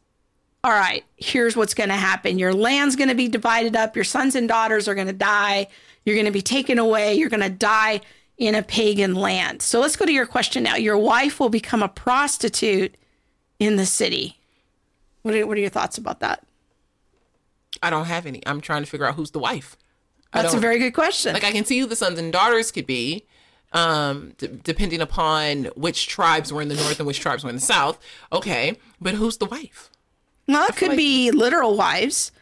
[0.66, 2.40] all right, here's what's going to happen.
[2.40, 3.94] Your land's going to be divided up.
[3.94, 5.68] Your sons and daughters are going to die.
[6.04, 7.14] You're going to be taken away.
[7.14, 8.00] You're going to die
[8.36, 9.62] in a pagan land.
[9.62, 10.74] So let's go to your question now.
[10.74, 12.96] Your wife will become a prostitute
[13.60, 14.40] in the city.
[15.22, 16.44] What are, what are your thoughts about that?
[17.80, 18.44] I don't have any.
[18.44, 19.76] I'm trying to figure out who's the wife.
[20.32, 21.32] That's a very good question.
[21.32, 23.24] like I can see who the sons and daughters could be,
[23.72, 27.56] um, d- depending upon which tribes were in the north and which tribes were in
[27.56, 27.98] the south.
[28.32, 29.90] Okay, but who's the wife?
[30.48, 32.32] No, it could like- be literal wives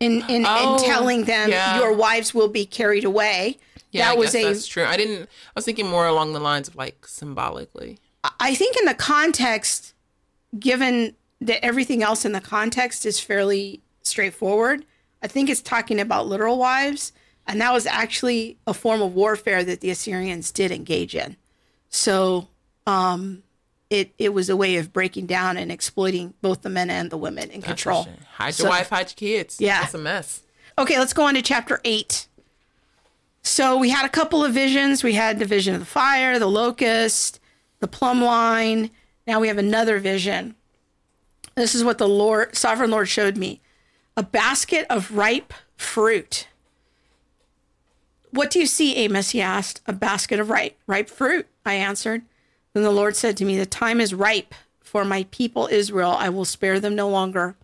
[0.00, 1.78] in, in, Oh, in telling them yeah.
[1.78, 3.58] your wives will be carried away.
[3.92, 4.84] Yeah, that I was a that's true.
[4.84, 5.22] I didn't.
[5.22, 7.98] I was thinking more along the lines of like symbolically.
[8.40, 9.94] I think in the context,
[10.58, 14.84] given that everything else in the context is fairly straightforward,
[15.22, 17.12] I think it's talking about literal wives.
[17.46, 21.36] And that was actually a form of warfare that the Assyrians did engage in.
[21.88, 22.48] So
[22.86, 23.42] um,
[23.88, 27.16] it, it was a way of breaking down and exploiting both the men and the
[27.16, 28.08] women in control.
[28.34, 29.60] Hide So- your wife, hide your kids.
[29.60, 29.80] Yeah.
[29.80, 30.42] that's a mess.
[30.78, 32.26] Okay, let's go on to chapter eight.
[33.42, 35.04] So we had a couple of visions.
[35.04, 37.38] We had the vision of the fire, the locust,
[37.78, 38.90] the plumb line.
[39.26, 40.56] Now we have another vision.
[41.54, 43.60] This is what the Lord, sovereign Lord, showed me:
[44.16, 46.48] a basket of ripe fruit.
[48.36, 49.30] What do you see, Amos?
[49.30, 49.80] He asked.
[49.86, 51.46] A basket of ripe, ripe fruit.
[51.64, 52.22] I answered.
[52.74, 56.10] Then the Lord said to me, The time is ripe for my people Israel.
[56.10, 57.56] I will spare them no longer.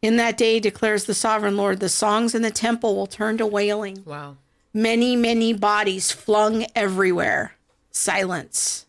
[0.00, 3.46] In that day, declares the sovereign Lord, the songs in the temple will turn to
[3.46, 4.04] wailing.
[4.04, 4.36] Wow.
[4.72, 7.54] Many, many bodies flung everywhere.
[7.90, 8.86] Silence.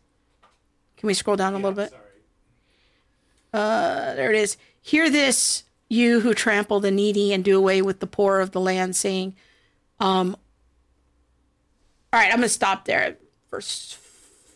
[0.98, 1.89] Can we scroll down a little bit?
[1.89, 2.02] Sorry.
[3.54, 4.56] Uh, there it is.
[4.82, 8.62] Hear this, you who trample the needy and do away with the poor of the
[8.62, 9.36] land, saying,
[10.00, 10.38] um,
[12.13, 13.17] all right, I'm gonna stop there
[13.52, 13.97] verse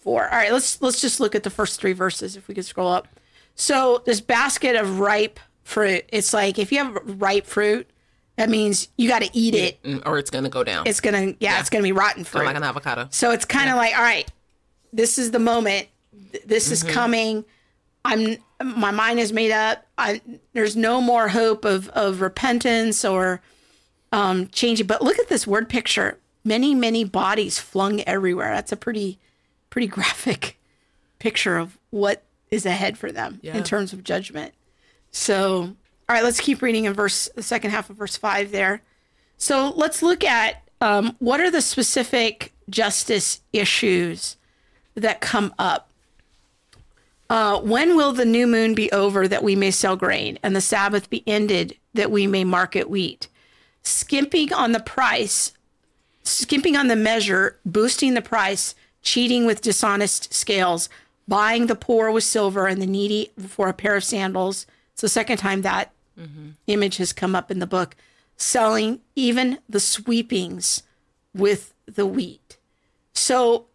[0.01, 0.23] four.
[0.29, 2.91] All right, let's let's just look at the first three verses if we could scroll
[2.91, 3.07] up.
[3.55, 7.89] So this basket of ripe fruit, it's like if you have ripe fruit,
[8.37, 9.81] that means you got to eat it.
[9.83, 10.85] Mm, Or it's gonna go down.
[10.87, 12.45] It's gonna, yeah, it's gonna be rotten fruit.
[12.45, 13.07] like an avocado.
[13.09, 14.29] So it's kind of like, all right,
[14.93, 15.87] this is the moment.
[16.31, 17.43] Th- This is coming.
[18.05, 19.85] I'm my mind is made up.
[19.97, 20.21] I
[20.53, 23.41] there's no more hope of of repentance or
[24.11, 24.87] um changing.
[24.87, 26.17] But look at this word picture.
[26.47, 28.51] Many many bodies flung everywhere.
[28.53, 29.19] That's a pretty
[29.69, 30.57] pretty graphic
[31.19, 33.57] picture of what is ahead for them Yeah.
[33.57, 34.53] in terms of judgment.
[35.11, 35.75] So, all
[36.15, 38.81] right, let's keep reading in verse the second half of verse 5 there.
[39.37, 44.37] So, let's look at um, what are the specific justice issues
[44.95, 45.89] that come up.
[47.29, 50.61] Uh, when will the new moon be over that we may sell grain, and the
[50.61, 53.27] Sabbath be ended that we may market wheat?
[53.83, 55.51] Skimping on the price,
[56.27, 60.89] skimping on the measure, boosting the price, cheating with dishonest scales,
[61.27, 64.65] buying the poor with silver and the needy for a pair of sandals.
[64.93, 66.49] It's the second time that mm-hmm.
[66.67, 67.95] image has come up in the book.
[68.37, 70.83] Selling even the sweepings
[71.33, 72.57] with the wheat.
[73.13, 73.65] So,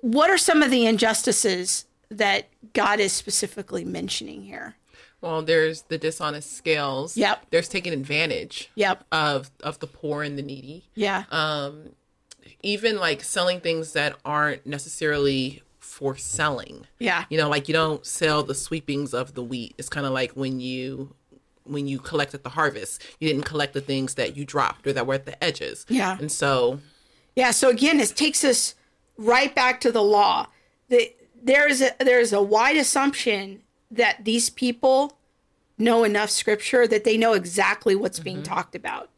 [0.00, 4.76] what are some of the injustices that God is specifically mentioning here?
[5.20, 7.16] Well, there's the dishonest scales.
[7.16, 7.46] Yep.
[7.50, 9.04] There's taking advantage Yep.
[9.10, 10.84] of of the poor and the needy.
[10.94, 11.24] Yeah.
[11.30, 11.90] Um,
[12.62, 16.86] even like selling things that aren't necessarily for selling.
[16.98, 17.24] yeah.
[17.30, 19.74] You know, like you don't sell the sweepings of the wheat.
[19.78, 21.14] It's kind of like when you
[21.64, 25.06] when you collected the harvest, you didn't collect the things that you dropped or that
[25.06, 25.84] were at the edges.
[25.88, 26.16] Yeah.
[26.18, 26.80] And so,
[27.34, 27.50] Yeah.
[27.50, 28.74] So again, this takes us
[29.16, 30.46] right back to the law.
[30.90, 35.18] The, there's a there's a wide assumption that these people
[35.78, 39.10] know enough scripture that they know exactly what's being talked about.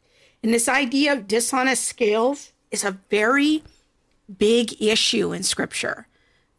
[0.43, 3.63] And this idea of dishonest scales is a very
[4.37, 6.07] big issue in scripture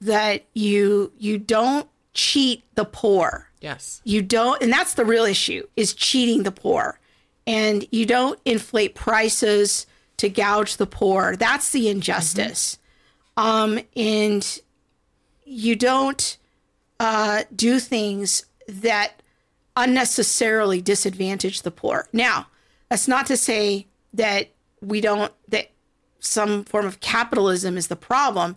[0.00, 3.46] that you you don't cheat the poor.
[3.60, 4.00] Yes.
[4.04, 6.98] you don't and that's the real issue is cheating the poor.
[7.46, 11.36] And you don't inflate prices to gouge the poor.
[11.36, 12.78] That's the injustice.
[13.36, 14.60] Um and
[15.44, 16.38] you don't
[17.00, 19.20] uh do things that
[19.76, 22.46] unnecessarily disadvantage the poor now
[22.88, 24.48] that's not to say that
[24.80, 25.70] we don't that
[26.20, 28.56] some form of capitalism is the problem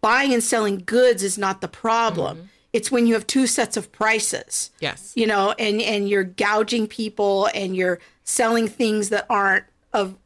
[0.00, 3.90] buying and selling goods is not the problem it's when you have two sets of
[3.90, 5.12] prices Yes.
[5.16, 10.16] you know and and you're gouging people and you're selling things that aren't of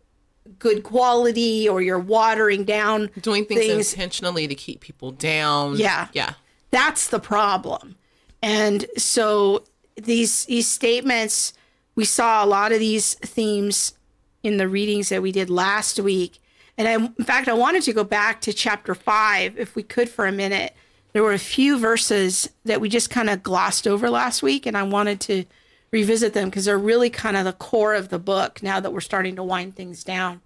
[0.59, 5.77] good quality or you're watering down Doing things, intentionally to keep people down.
[5.77, 6.09] Yeah.
[6.13, 6.35] Yeah.
[6.73, 7.95] That's the problem
[8.43, 9.63] and so
[9.97, 11.53] these these statements
[11.95, 13.95] we saw a lot of these themes
[14.43, 16.41] in the readings that we did last week
[16.77, 20.09] and I, in fact i wanted to go back to chapter 5 if we could
[20.09, 20.75] for a minute
[21.13, 24.77] there were a few verses that we just kind of glossed over last week and
[24.77, 25.45] i wanted to
[25.93, 29.01] revisit them because they're really kind of the core of the book now that we're
[29.01, 30.41] starting to wind things down.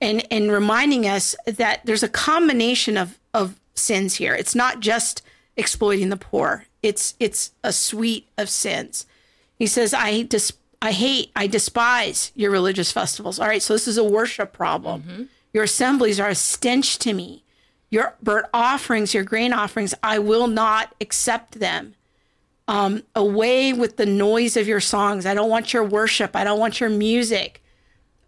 [0.00, 4.34] And and reminding us that there's a combination of of sins here.
[4.34, 5.22] It's not just
[5.56, 6.66] exploiting the poor.
[6.82, 9.06] It's it's a suite of sins.
[9.58, 13.38] He says, I dis- I hate, I despise your religious festivals.
[13.38, 15.28] All right, so this is a worship problem.
[15.52, 17.44] Your assemblies are a stench to me.
[17.88, 21.94] Your burnt offerings, your grain offerings, I will not accept them.
[22.66, 25.26] Um, away with the noise of your songs.
[25.26, 26.34] I don't want your worship.
[26.34, 27.62] I don't want your music.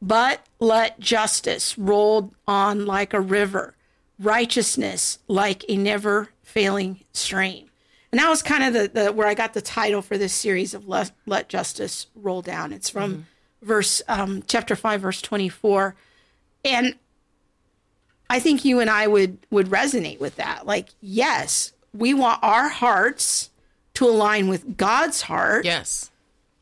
[0.03, 3.75] But let justice roll on like a river,
[4.19, 7.69] righteousness like a never failing stream.
[8.13, 10.73] And that was kind of the, the where I got the title for this series
[10.73, 12.73] of Let, Let Justice Roll Down.
[12.73, 13.27] It's from
[13.61, 15.97] verse um, chapter 5 verse 24.
[16.65, 16.95] And
[18.31, 20.65] I think you and I would would resonate with that.
[20.65, 23.51] Like, yes, we want our hearts
[23.95, 26.11] to align with God's heart Yes.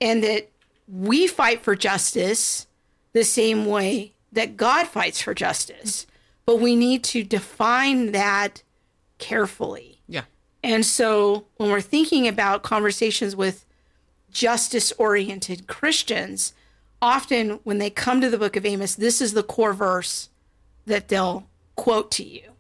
[0.01, 0.51] and that
[0.89, 2.67] we fight for justice
[3.13, 6.07] the same way that God fights for justice.
[6.47, 8.63] But we need to define that
[9.23, 10.01] carefully.
[10.09, 10.25] Yeah.
[10.63, 13.65] And so when we're thinking about conversations with
[14.31, 16.53] justice oriented Christians,
[17.01, 20.29] often when they come to the book of Amos, this is the core verse
[20.87, 22.51] that they'll quote to you,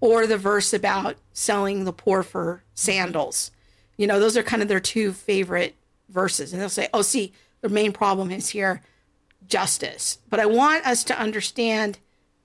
[0.00, 3.50] or the verse about selling the poor for sandals.
[3.96, 5.74] You know, those are kind of their two favorite
[6.08, 6.52] verses.
[6.52, 8.82] And they'll say, oh, see, the main problem is here
[9.46, 10.18] justice.
[10.28, 11.98] But I want us to understand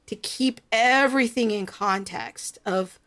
[0.08, 3.00] to keep everything in context of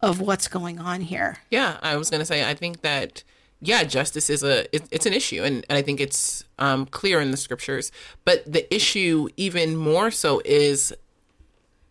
[0.00, 1.38] of what's going on here.
[1.50, 3.22] Yeah, I was gonna say I think that
[3.60, 7.20] yeah, justice is a it, it's an issue, and, and I think it's um, clear
[7.20, 7.90] in the scriptures.
[8.24, 10.94] But the issue, even more so, is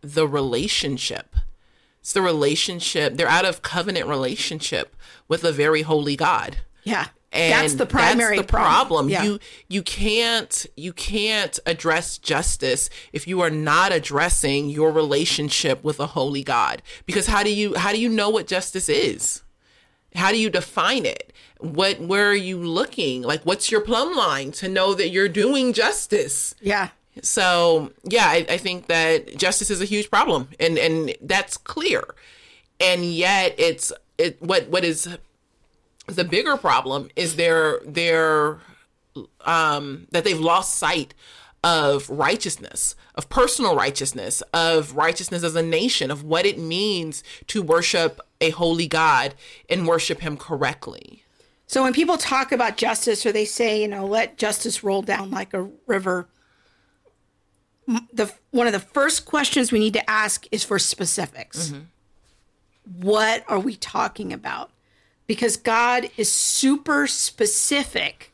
[0.02, 1.36] the relationship.
[2.00, 3.18] It's the relationship.
[3.18, 4.96] They're out of covenant relationship
[5.28, 6.60] with a very holy God.
[6.84, 7.08] Yeah.
[7.34, 9.10] And that's the primary that's the problem.
[9.10, 9.24] Yeah.
[9.24, 16.00] You you can't you can't address justice if you are not addressing your relationship with
[16.00, 16.82] a holy God.
[17.06, 19.44] Because how do you how do you know what justice is?
[20.16, 21.34] How do you define it?
[21.60, 23.24] What where are you looking?
[23.24, 26.56] Like what's your plumb line to know that you're doing justice?
[26.62, 26.90] yeah.
[27.24, 32.04] So yeah, I, I think that justice is a huge problem, and and that's clear.
[32.80, 35.18] And yet, it's it what what is
[36.08, 38.60] the bigger problem is their their
[39.42, 41.14] um that they've lost sight
[41.64, 47.62] of righteousness, of personal righteousness, of righteousness as a nation, of what it means to
[47.62, 49.34] worship a holy God
[49.70, 51.24] and worship Him correctly.
[51.66, 55.32] So when people talk about justice or they say, you know, let justice roll down
[55.32, 56.30] like a river,
[58.14, 61.74] the one of the first questions we need to ask is for specifics.
[63.02, 64.70] What are we talking about?
[65.28, 68.32] Because God is super specific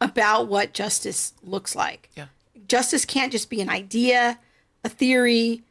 [0.00, 2.08] about what justice looks like.
[2.16, 2.26] Yeah.
[2.68, 4.38] Justice can't just be an idea,
[4.84, 5.62] a theory.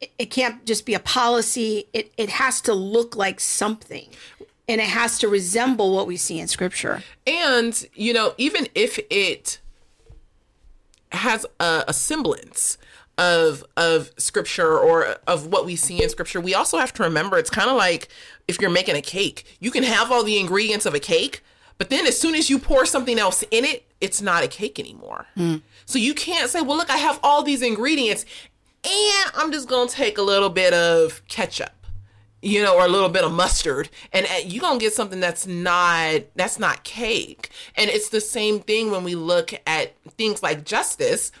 [0.00, 1.86] It, it can't just be a policy.
[1.92, 4.08] It it has to look like something.
[4.68, 7.02] And it has to resemble what we see in scripture.
[7.26, 9.60] And, you know, even if it
[11.10, 12.76] has a, a semblance
[13.18, 17.36] of of scripture or of what we see in scripture, we also have to remember
[17.36, 18.08] it's kind of like
[18.46, 19.44] if you're making a cake.
[19.60, 21.42] You can have all the ingredients of a cake,
[21.76, 24.78] but then as soon as you pour something else in it, it's not a cake
[24.78, 25.26] anymore.
[25.34, 25.56] Hmm.
[25.84, 28.24] So you can't say, "Well, look, I have all these ingredients
[28.84, 31.72] and I'm just going to take a little bit of ketchup."
[32.40, 36.22] you know, or a little bit of mustard, and you're gonna get something that's not
[36.36, 37.50] that's not cake.
[37.74, 41.32] And it's the same thing when we look at things like justice.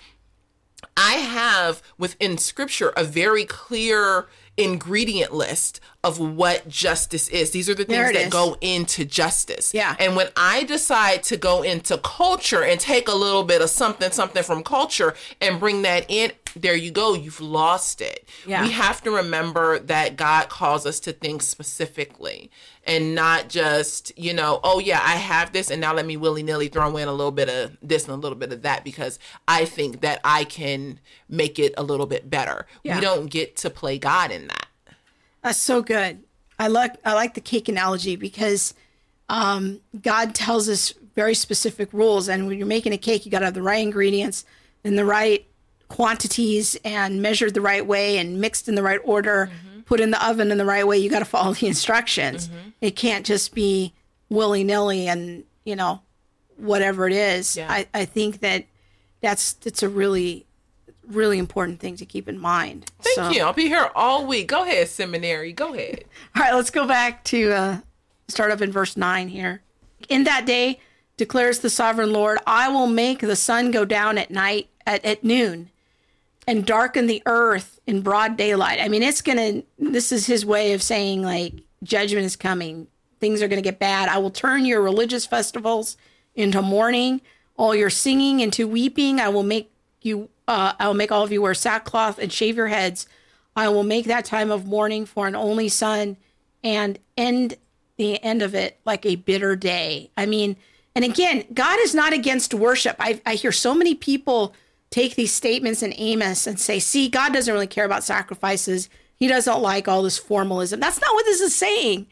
[1.00, 5.78] I have within scripture a very clear ingredient list
[6.08, 7.50] of what justice is.
[7.50, 8.32] These are the things that is.
[8.32, 9.74] go into justice.
[9.74, 9.94] Yeah.
[10.00, 14.10] And when I decide to go into culture and take a little bit of something,
[14.10, 17.12] something from culture and bring that in, there you go.
[17.12, 18.26] You've lost it.
[18.46, 18.62] Yeah.
[18.62, 22.50] We have to remember that God calls us to think specifically
[22.86, 26.42] and not just, you know, oh yeah, I have this and now let me willy
[26.42, 29.18] nilly throw in a little bit of this and a little bit of that because
[29.46, 32.66] I think that I can make it a little bit better.
[32.82, 32.94] Yeah.
[32.94, 34.67] We don't get to play God in that.
[35.42, 36.22] That's so good.
[36.58, 38.74] I like I like the cake analogy because
[39.28, 43.40] um, God tells us very specific rules, and when you're making a cake, you got
[43.40, 44.44] to have the right ingredients
[44.84, 45.46] in the right
[45.88, 49.50] quantities and measured the right way and mixed in the right order,
[49.86, 50.98] put in the oven in the right way.
[50.98, 52.50] You got to follow the instructions.
[52.80, 53.92] It can't just be
[54.28, 56.02] willy nilly and you know
[56.56, 57.56] whatever it is.
[57.56, 57.70] Yeah.
[57.70, 58.64] I, I think that
[59.20, 60.46] that's that's a really
[61.08, 62.90] really important thing to keep in mind.
[63.00, 63.42] Thank So- you.
[63.42, 64.48] I'll be here all week.
[64.48, 65.52] Go ahead, seminary.
[65.52, 66.04] Go ahead.
[66.36, 67.78] All right, let's go back to uh,
[68.28, 69.62] start up in verse 9 here.
[70.08, 70.80] In that day,
[71.16, 75.24] declares the sovereign Lord, I will make the sun go down at night at, at
[75.24, 75.70] noon
[76.46, 78.78] and darken the earth in broad daylight.
[78.80, 82.86] I mean, it's going to, this is his way of saying, like, judgment is coming.
[83.20, 84.08] Things are going to get bad.
[84.08, 85.96] I will turn your religious festivals
[86.36, 87.20] into mourning,
[87.56, 89.18] all your singing into weeping.
[89.20, 92.56] I will make you, uh, I will make all of you wear sackcloth and shave
[92.56, 93.06] your heads.
[93.54, 96.16] I will make that time of mourning for an only son
[96.64, 97.56] and end
[97.98, 100.10] the end of it like a bitter day.
[100.16, 100.56] I mean,
[100.94, 102.96] and again, God is not against worship.
[102.98, 104.54] I, I hear so many people
[104.90, 108.88] take these statements in Amos and say, see, God doesn't really care about sacrifices.
[109.16, 110.80] He doesn't like all this formalism.
[110.80, 112.06] That's not what this is saying.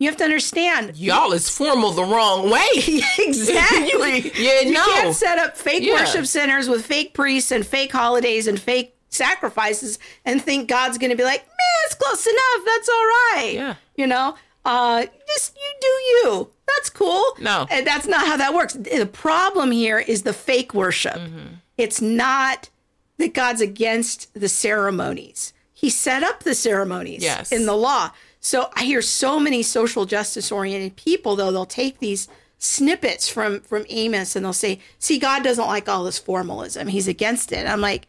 [0.00, 0.96] You have to understand.
[0.96, 2.66] Y'all is formal the wrong way.
[3.18, 4.32] exactly.
[4.34, 4.84] Yeah, you no.
[4.86, 5.92] can't set up fake Yeah.
[6.00, 11.10] worship centers with fake priests and fake holidays and fake sacrifices and think God's going
[11.10, 12.64] to be like, man, it's close enough.
[12.66, 13.50] That's all right.
[13.54, 13.74] Yeah.
[13.96, 14.34] You know,
[14.64, 16.50] uh, just you do you.
[16.66, 17.22] That's cool.
[17.38, 17.66] No.
[17.70, 18.74] And that's not how that works.
[18.74, 21.14] The problem here is the fake worship.
[21.14, 21.54] Mm-hmm.
[21.76, 22.70] It's not
[23.18, 25.52] that God's against the ceremonies.
[25.74, 27.52] He set up the ceremonies Yes.
[27.52, 28.12] in the law.
[28.40, 32.26] So I hear so many social justice oriented people though they'll take these
[32.58, 36.88] snippets from from Amos and they'll say, "See, God doesn't like all this formalism.
[36.88, 38.06] He's against it." I'm like,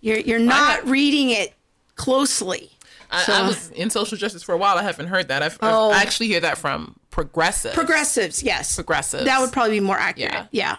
[0.00, 1.54] "You're you're not reading it
[1.96, 2.70] closely."
[3.10, 4.76] I, So- I was in social justice for a while.
[4.78, 5.42] I haven't heard that.
[5.42, 5.90] I've, Oh.
[5.90, 7.74] I actually hear that from progressives.
[7.74, 8.76] Progressives, yes.
[8.76, 9.24] Progressives.
[9.24, 10.32] That would probably be more accurate.
[10.32, 10.46] Yeah.
[10.52, 10.76] Yeah.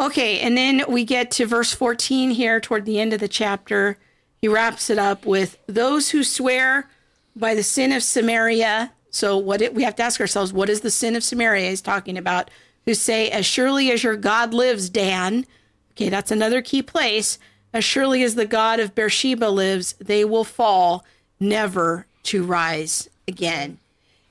[0.00, 3.98] Okay, and then we get to verse 14 here toward the end of the chapter.
[4.40, 6.88] He wraps it up with those who swear
[7.36, 8.92] by the sin of Samaria.
[9.10, 11.80] So what it, we have to ask ourselves, what is the sin of Samaria he's
[11.80, 12.50] talking about?
[12.84, 15.46] Who say, as surely as your God lives, Dan.
[15.92, 17.38] Okay, that's another key place.
[17.72, 21.04] As surely as the God of Beersheba lives, they will fall,
[21.38, 23.78] never to rise again.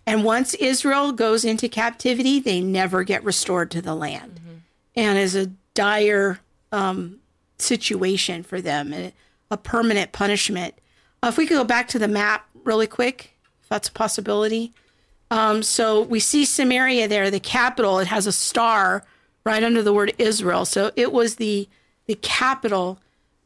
[0.05, 4.39] And once Israel goes into captivity, they never get restored to the land.
[4.95, 6.39] And is a dire
[6.71, 7.19] um,
[7.59, 9.11] situation for them,
[9.51, 10.73] a permanent punishment.
[11.23, 14.73] Uh, if we could go back to the map really quick, if that's a possibility.
[15.29, 17.99] Um, so we see Samaria there, the capital.
[17.99, 19.03] It has a star
[19.43, 20.65] right under the word Israel.
[20.65, 21.67] So it was the
[22.05, 22.99] the capital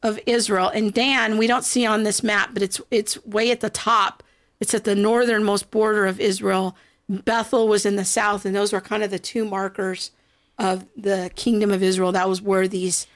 [0.04, 0.70] of Israel.
[0.70, 4.24] And Dan, we don't see on this map, but it's it's way at the top.
[4.60, 6.76] It's at the northernmost border of Israel.
[7.10, 10.12] Bethel was in the south, and those were kind of the two markers
[10.58, 12.12] of the kingdom of Israel.
[12.12, 13.08] That was where these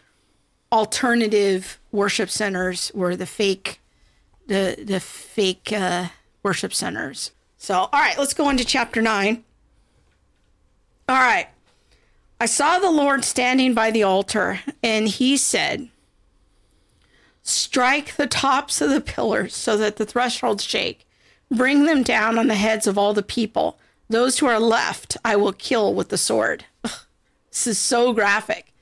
[0.72, 3.80] alternative worship centers were the fake
[4.48, 6.08] the the fake uh,
[6.44, 7.32] worship centers.
[7.58, 9.44] So, all right, let's go into chapter 9.
[11.10, 11.48] All right.
[12.40, 15.90] I saw the Lord standing by the altar, and he said,
[17.42, 21.08] Strike the tops of the pillars so that the thresholds shake.
[21.50, 23.80] Bring them down on the heads of all the people.
[24.10, 26.66] Those who are left, I will kill with the sword.
[26.84, 26.92] Ugh,
[27.50, 28.74] this is so graphic.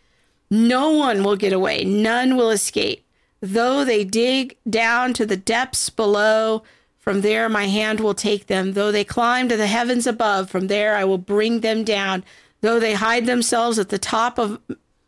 [0.49, 3.02] No one will get away, none will escape.
[3.45, 6.63] Though they dig down to the depths below,
[6.97, 8.71] from there my hand will take them.
[8.71, 12.23] Though they climb to the heavens above, from there I will bring them down.
[12.61, 14.61] Though they hide themselves at the top of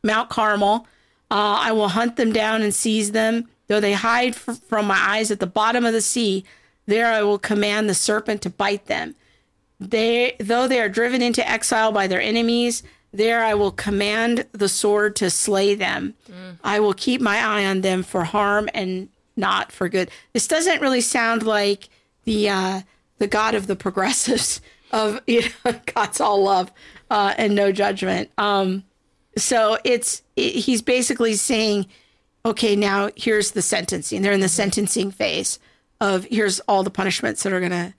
[0.04, 0.86] Mount Carmel,
[1.32, 3.48] uh, I will hunt them down and seize them.
[3.68, 6.44] Though they hide f- from my eyes at the bottom of the sea,
[6.88, 9.16] there I will command the serpent to bite them.
[9.80, 12.84] They, though they are driven into exile by their enemies,
[13.18, 16.16] there I will command the sword to slay them.
[16.63, 20.09] I will keep my eye on them for harm and not for good.
[20.34, 21.89] This doesn't really sound like
[22.24, 22.82] the uh,
[23.18, 24.61] the God of the progressives
[24.91, 26.72] of you know, God's all love
[27.09, 28.30] uh, and no judgment.
[28.38, 28.84] Um,
[29.38, 31.88] so it's it, he's basically saying,
[32.45, 34.22] okay, now here's the sentencing.
[34.22, 35.59] They're in the sentencing phase
[36.01, 37.93] of here's all the punishments that are gonna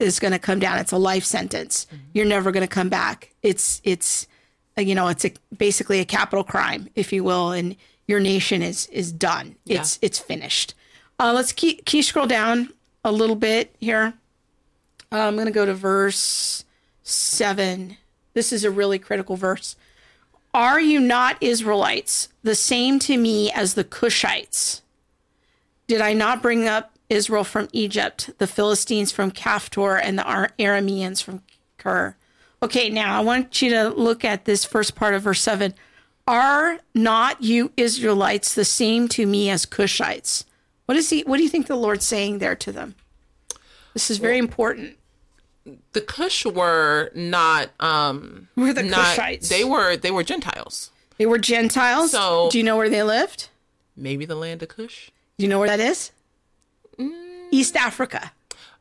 [0.00, 0.78] is going to come down.
[0.78, 1.86] It's a life sentence.
[2.14, 3.34] You're never going to come back.
[3.42, 4.26] It's it's
[4.76, 8.86] you know it's a basically a capital crime, if you will, and your nation is
[8.86, 9.56] is done.
[9.66, 10.74] It's it's finished.
[11.18, 12.70] Uh, let's keep you scroll down
[13.04, 14.14] a little bit here?
[15.12, 16.64] Uh, I'm going to go to verse
[17.02, 17.96] seven.
[18.34, 19.76] This is a really critical verse.
[20.52, 24.80] Are you not Israelites, the same to me as the Cushites?
[25.86, 30.50] Did I not bring up Israel from Egypt, the Philistines from Caphtor, and the Ar-
[30.58, 31.42] Arameans from
[31.78, 32.16] Kir?
[32.62, 35.72] Okay, now I want you to look at this first part of verse 7.
[36.26, 40.44] Are not you Israelites the same to me as Cushites?
[40.86, 42.94] What is he what do you think the Lord's saying there to them?
[43.94, 44.96] This is very important.
[45.92, 49.48] the Cush were not um Who are the not Cushites?
[49.48, 50.90] they were they were Gentiles.
[51.18, 52.10] They were Gentiles.
[52.12, 53.48] So- do you know where they lived?
[53.96, 55.10] Maybe the land of Cush.
[55.38, 56.12] Do you know where that is?
[57.50, 58.32] East Africa.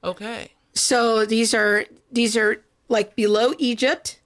[0.04, 0.52] Okay.
[0.74, 4.20] So these are these are like below Egypt.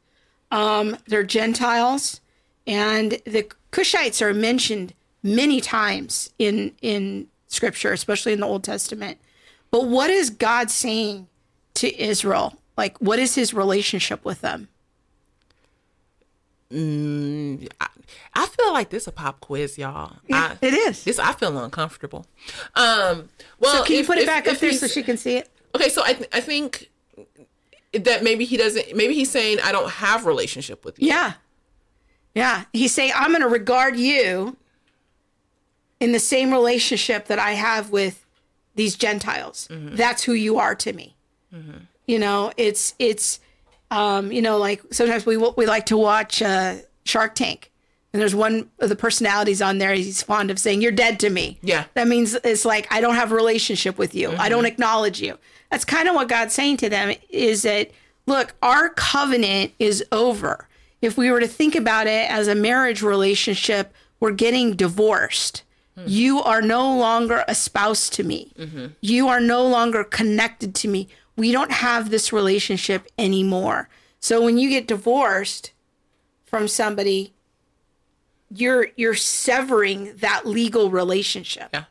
[0.52, 2.22] Um, they're Gentiles,
[2.68, 4.94] and the Cushites are mentioned
[5.24, 9.18] many times in in Scripture, especially in the Old Testament.
[9.72, 11.28] But what is God saying
[11.76, 12.60] to Israel?
[12.78, 14.68] Like, what is His relationship with them?
[16.72, 17.88] I,
[18.34, 20.18] I feel like this a pop quiz, y'all.
[20.32, 21.04] I, it is.
[21.04, 22.26] This I feel uncomfortable.
[22.76, 25.04] Um, well, so can you if- put it if- back if up there so she
[25.04, 25.50] can see it?
[25.76, 26.90] Okay, so I th- I think
[27.94, 28.96] that maybe he doesn't.
[28.96, 31.08] Maybe he's saying I don't have relationship with you.
[31.10, 31.34] Yeah.
[32.36, 32.66] Yeah.
[32.74, 34.58] He's saying, I'm going to regard you
[36.00, 38.26] in the same relationship that I have with
[38.76, 39.68] these Gentiles.
[39.70, 41.16] That's who you are to me.
[42.08, 43.40] You know, it's, it's,
[43.92, 47.72] um, you know, like sometimes we, we like to watch uh, Shark Tank.
[48.14, 49.94] And there's one of the personalities on there.
[49.94, 51.86] He's fond of saying, "You're dead to me." Yeah.
[51.96, 54.32] that means it's like I don't have a relationship with you.
[54.38, 54.68] I don't mm-hmm.
[54.68, 55.38] acknowledge you.
[55.72, 57.16] That's kind of what God's saying to them.
[57.30, 57.90] Is that
[58.28, 60.68] look, our covenant is over.
[61.02, 65.64] If we were to think about it as a marriage relationship, we're getting divorced.
[65.98, 66.04] Hmm.
[66.08, 68.54] You are no longer a spouse to me.
[68.58, 68.86] Mm-hmm.
[69.02, 71.10] You are no longer connected to me.
[71.36, 73.90] We don't have this relationship anymore.
[74.20, 75.72] So when you get divorced
[76.46, 77.34] from somebody,
[78.56, 81.70] you're you're severing that legal relationship.
[81.74, 81.86] Yeah.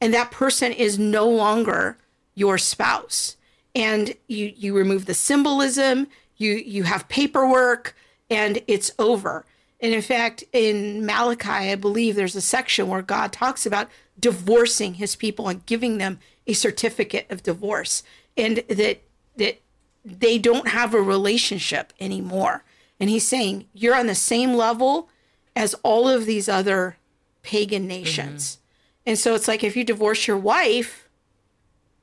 [0.00, 1.98] and that person is no longer
[2.34, 3.36] your spouse.
[3.74, 6.06] And you you remove the symbolism
[6.36, 7.94] you you have paperwork
[8.30, 9.44] and it's over.
[9.80, 13.88] And in fact in malachi i believe there's a section where god talks about
[14.18, 18.02] divorcing his people and giving them a certificate of divorce.
[18.36, 19.02] And that
[19.36, 19.60] that
[20.04, 22.64] they don't have a relationship anymore.
[22.98, 25.08] And he's saying you're on the same level
[25.54, 26.96] as all of these other
[27.42, 28.58] pagan nations
[29.06, 31.08] and so it's like if you divorce your wife,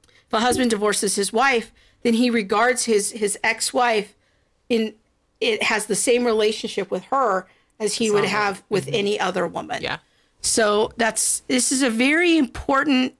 [0.07, 1.71] if a husband divorces his wife,
[2.03, 4.15] then he regards his his ex-wife
[4.67, 4.93] in
[5.39, 7.47] it has the same relationship with her
[7.79, 9.81] as he would have with any other woman.
[9.81, 9.99] Yeah.
[10.41, 13.15] So that's this is a very important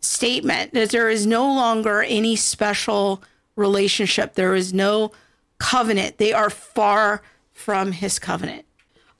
[0.00, 3.22] statement that there is no longer any special
[3.56, 4.34] relationship.
[4.34, 5.10] There is no
[5.58, 6.18] covenant.
[6.18, 7.22] They are far
[7.52, 8.65] from his covenant.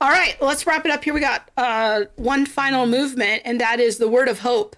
[0.01, 1.15] All right, let's wrap it up here.
[1.15, 4.77] We got uh, one final movement, and that is the word of hope.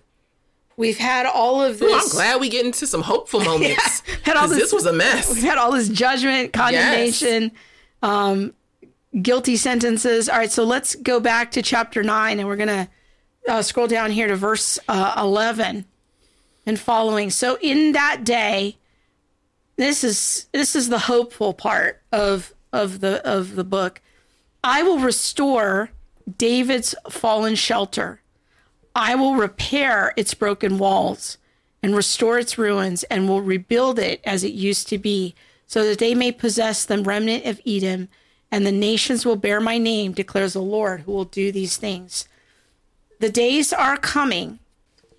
[0.77, 1.91] We've had all of this.
[1.93, 4.03] Ooh, I'm glad we get into some hopeful moments.
[4.23, 5.29] Had all this- this was a mess.
[5.35, 7.51] We've had all this judgment, condemnation,
[8.03, 8.55] um,
[9.21, 10.29] guilty sentences.
[10.29, 12.89] All right, so let's go back to chapter nine, and we're gonna
[13.49, 15.85] uh, scroll down here to verse uh, eleven
[16.65, 17.31] and following.
[17.31, 18.77] So in that day,
[19.77, 24.01] this is this is the hopeful part of of the of the book.
[24.63, 25.91] I will restore
[26.37, 28.21] David's fallen shelter.
[28.95, 31.39] I will repair its broken walls
[31.83, 35.35] and restore its ruins and will rebuild it as it used to be,
[35.67, 38.09] so that they may possess the remnant of Edom,
[38.51, 42.27] and the nations will bear my name, declares the Lord, who will do these things.
[43.21, 44.59] The days are coming,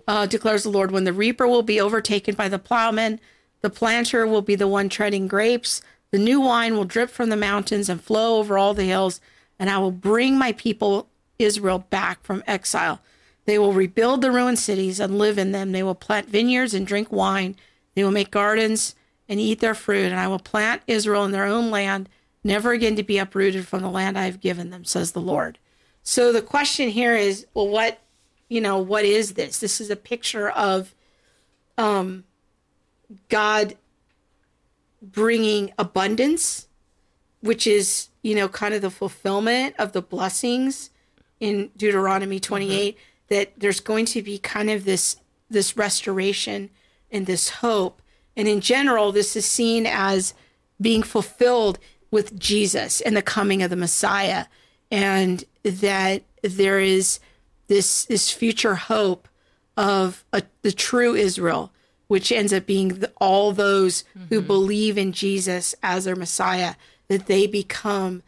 [0.06, 3.20] uh, declares the Lord, when the reaper will be overtaken by the plowman,
[3.62, 7.36] the planter will be the one treading grapes, the new wine will drip from the
[7.36, 9.20] mountains and flow over all the hills,
[9.58, 11.08] and I will bring my people
[11.38, 13.00] Israel back from exile.
[13.46, 15.72] They will rebuild the ruined cities and live in them.
[15.72, 17.56] They will plant vineyards and drink wine.
[17.94, 18.94] They will make gardens
[19.28, 20.06] and eat their fruit.
[20.06, 22.08] And I will plant Israel in their own land,
[22.44, 25.58] never again to be uprooted from the land I have given them, says the Lord.
[26.02, 28.00] So the question here is, well, what,
[28.48, 29.58] you know, what is this?
[29.58, 30.94] This is a picture of
[31.78, 32.24] um,
[33.28, 33.76] God
[35.02, 36.68] bringing abundance,
[37.40, 40.90] which is, you know, kind of the fulfillment of the blessings
[41.38, 42.54] in Deuteronomy mm-hmm.
[42.54, 42.98] 28
[43.28, 45.16] that there's going to be kind of this
[45.48, 46.70] this restoration
[47.10, 48.00] and this hope.
[48.36, 50.32] And in general, this is seen as
[50.80, 51.78] being fulfilled
[52.10, 54.46] with Jesus and the coming of the Messiah
[54.90, 57.20] and that there is
[57.68, 59.28] this this future hope
[59.76, 61.72] of a, the true Israel,
[62.10, 66.74] which ends up being the, all those who believe in Jesus as their Messiah,
[67.06, 68.24] that they become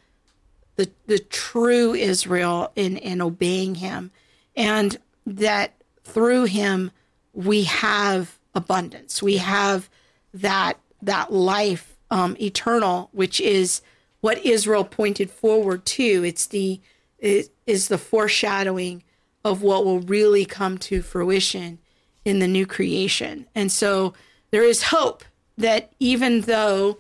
[0.76, 4.12] the the true Israel in in obeying Him,
[4.55, 5.74] and that
[6.05, 6.93] through Him
[7.33, 9.20] we have abundance.
[9.20, 9.91] We have
[10.33, 13.83] that that life um, eternal, which is
[14.20, 16.22] what Israel pointed forward to.
[16.24, 16.80] It's the
[17.18, 19.03] it is the foreshadowing
[19.45, 21.80] of what will really come to fruition
[22.25, 23.47] in the new creation.
[23.55, 24.14] And so
[24.51, 25.25] there is hope
[25.59, 26.99] that even though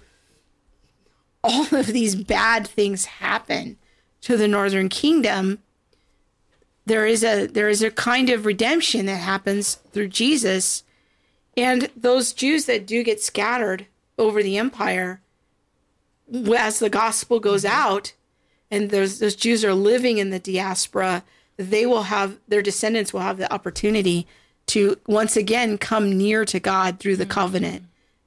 [1.44, 3.76] all of these bad things happen
[4.22, 5.58] to the northern kingdom,
[6.86, 10.84] there is a there is a kind of redemption that happens through Jesus.
[11.56, 13.86] And those Jews that do get scattered
[14.18, 15.20] over the empire,
[16.56, 18.14] as the gospel goes out,
[18.70, 21.24] and those those Jews are living in the diaspora,
[21.56, 24.26] they will have their descendants will have the opportunity
[24.66, 27.84] to once again come near to God through the covenant,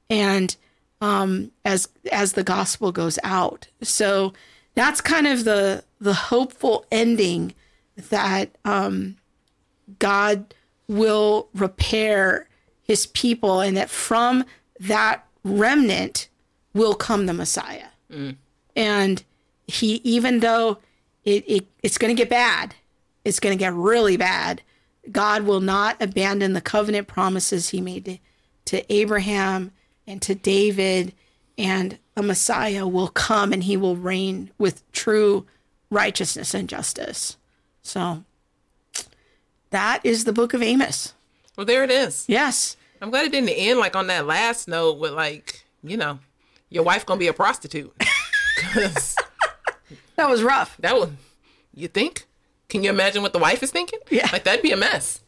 [0.09, 0.55] and
[1.01, 3.67] um, as as the gospel goes out.
[3.81, 4.33] So
[4.75, 7.53] that's kind of the the hopeful ending
[8.09, 9.17] that um,
[9.99, 10.53] God
[10.87, 12.47] will repair
[12.83, 14.43] His people, and that from
[14.79, 16.27] that remnant
[16.73, 17.87] will come the Messiah.
[18.75, 19.23] And
[19.67, 20.79] He, even though
[21.23, 22.75] it, it it's going to get bad,
[23.23, 24.61] it's going to get really bad.
[25.11, 28.17] God will not abandon the covenant promises He made to,
[28.65, 29.71] to Abraham
[30.07, 31.13] and to David,
[31.57, 35.45] and a Messiah will come and he will reign with true
[35.89, 37.37] righteousness and justice.
[37.81, 38.23] So
[39.71, 41.13] that is the book of Amos.
[41.57, 42.25] Well, there it is.
[42.27, 42.77] Yes.
[43.01, 46.19] I'm glad it didn't end like on that last note with like, you know,
[46.69, 47.93] your wife gonna be a prostitute.
[50.15, 50.77] That was rough.
[50.77, 51.17] that would,
[51.73, 52.24] you think?
[52.69, 53.99] Can you imagine what the wife is thinking?
[54.09, 54.29] Yeah.
[54.31, 55.21] Like that'd be a mess.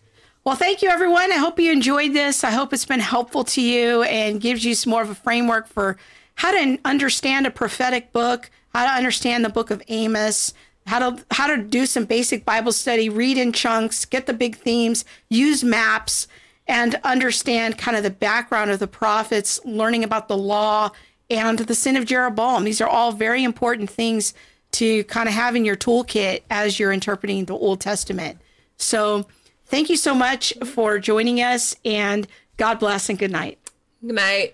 [0.44, 1.32] Well, thank you, everyone.
[1.32, 2.44] I hope you enjoyed this.
[2.44, 5.68] I hope it's been helpful to you and gives you some more of a framework
[5.68, 5.98] for
[6.36, 10.54] how to understand a prophetic book, how to understand the book of Amos,
[10.86, 14.56] how to how to do some basic Bible study, read in chunks, get the big
[14.56, 16.28] themes, use maps,
[16.66, 20.92] and understand kind of the background of the prophets, learning about the law
[21.30, 22.64] and the sin of Jeroboam.
[22.64, 24.34] These are all very important things
[24.78, 28.40] to kind of have in your toolkit as you're interpreting the Old Testament.
[28.78, 29.26] So,
[29.66, 33.58] thank you so much for joining us, and God bless and good night.
[34.06, 34.54] Good night.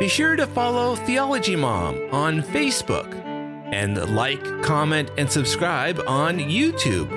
[0.00, 3.14] Be sure to follow Theology Mom on Facebook
[3.72, 7.08] and like, comment, and subscribe on YouTube.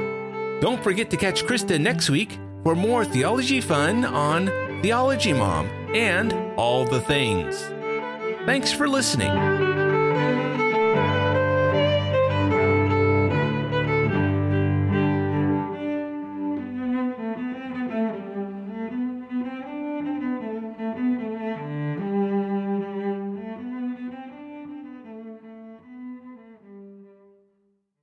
[0.62, 4.48] Don't forget to catch Krista next week for more theology fun on
[4.82, 7.60] Theology Mom and all the things.
[8.46, 9.75] Thanks for listening.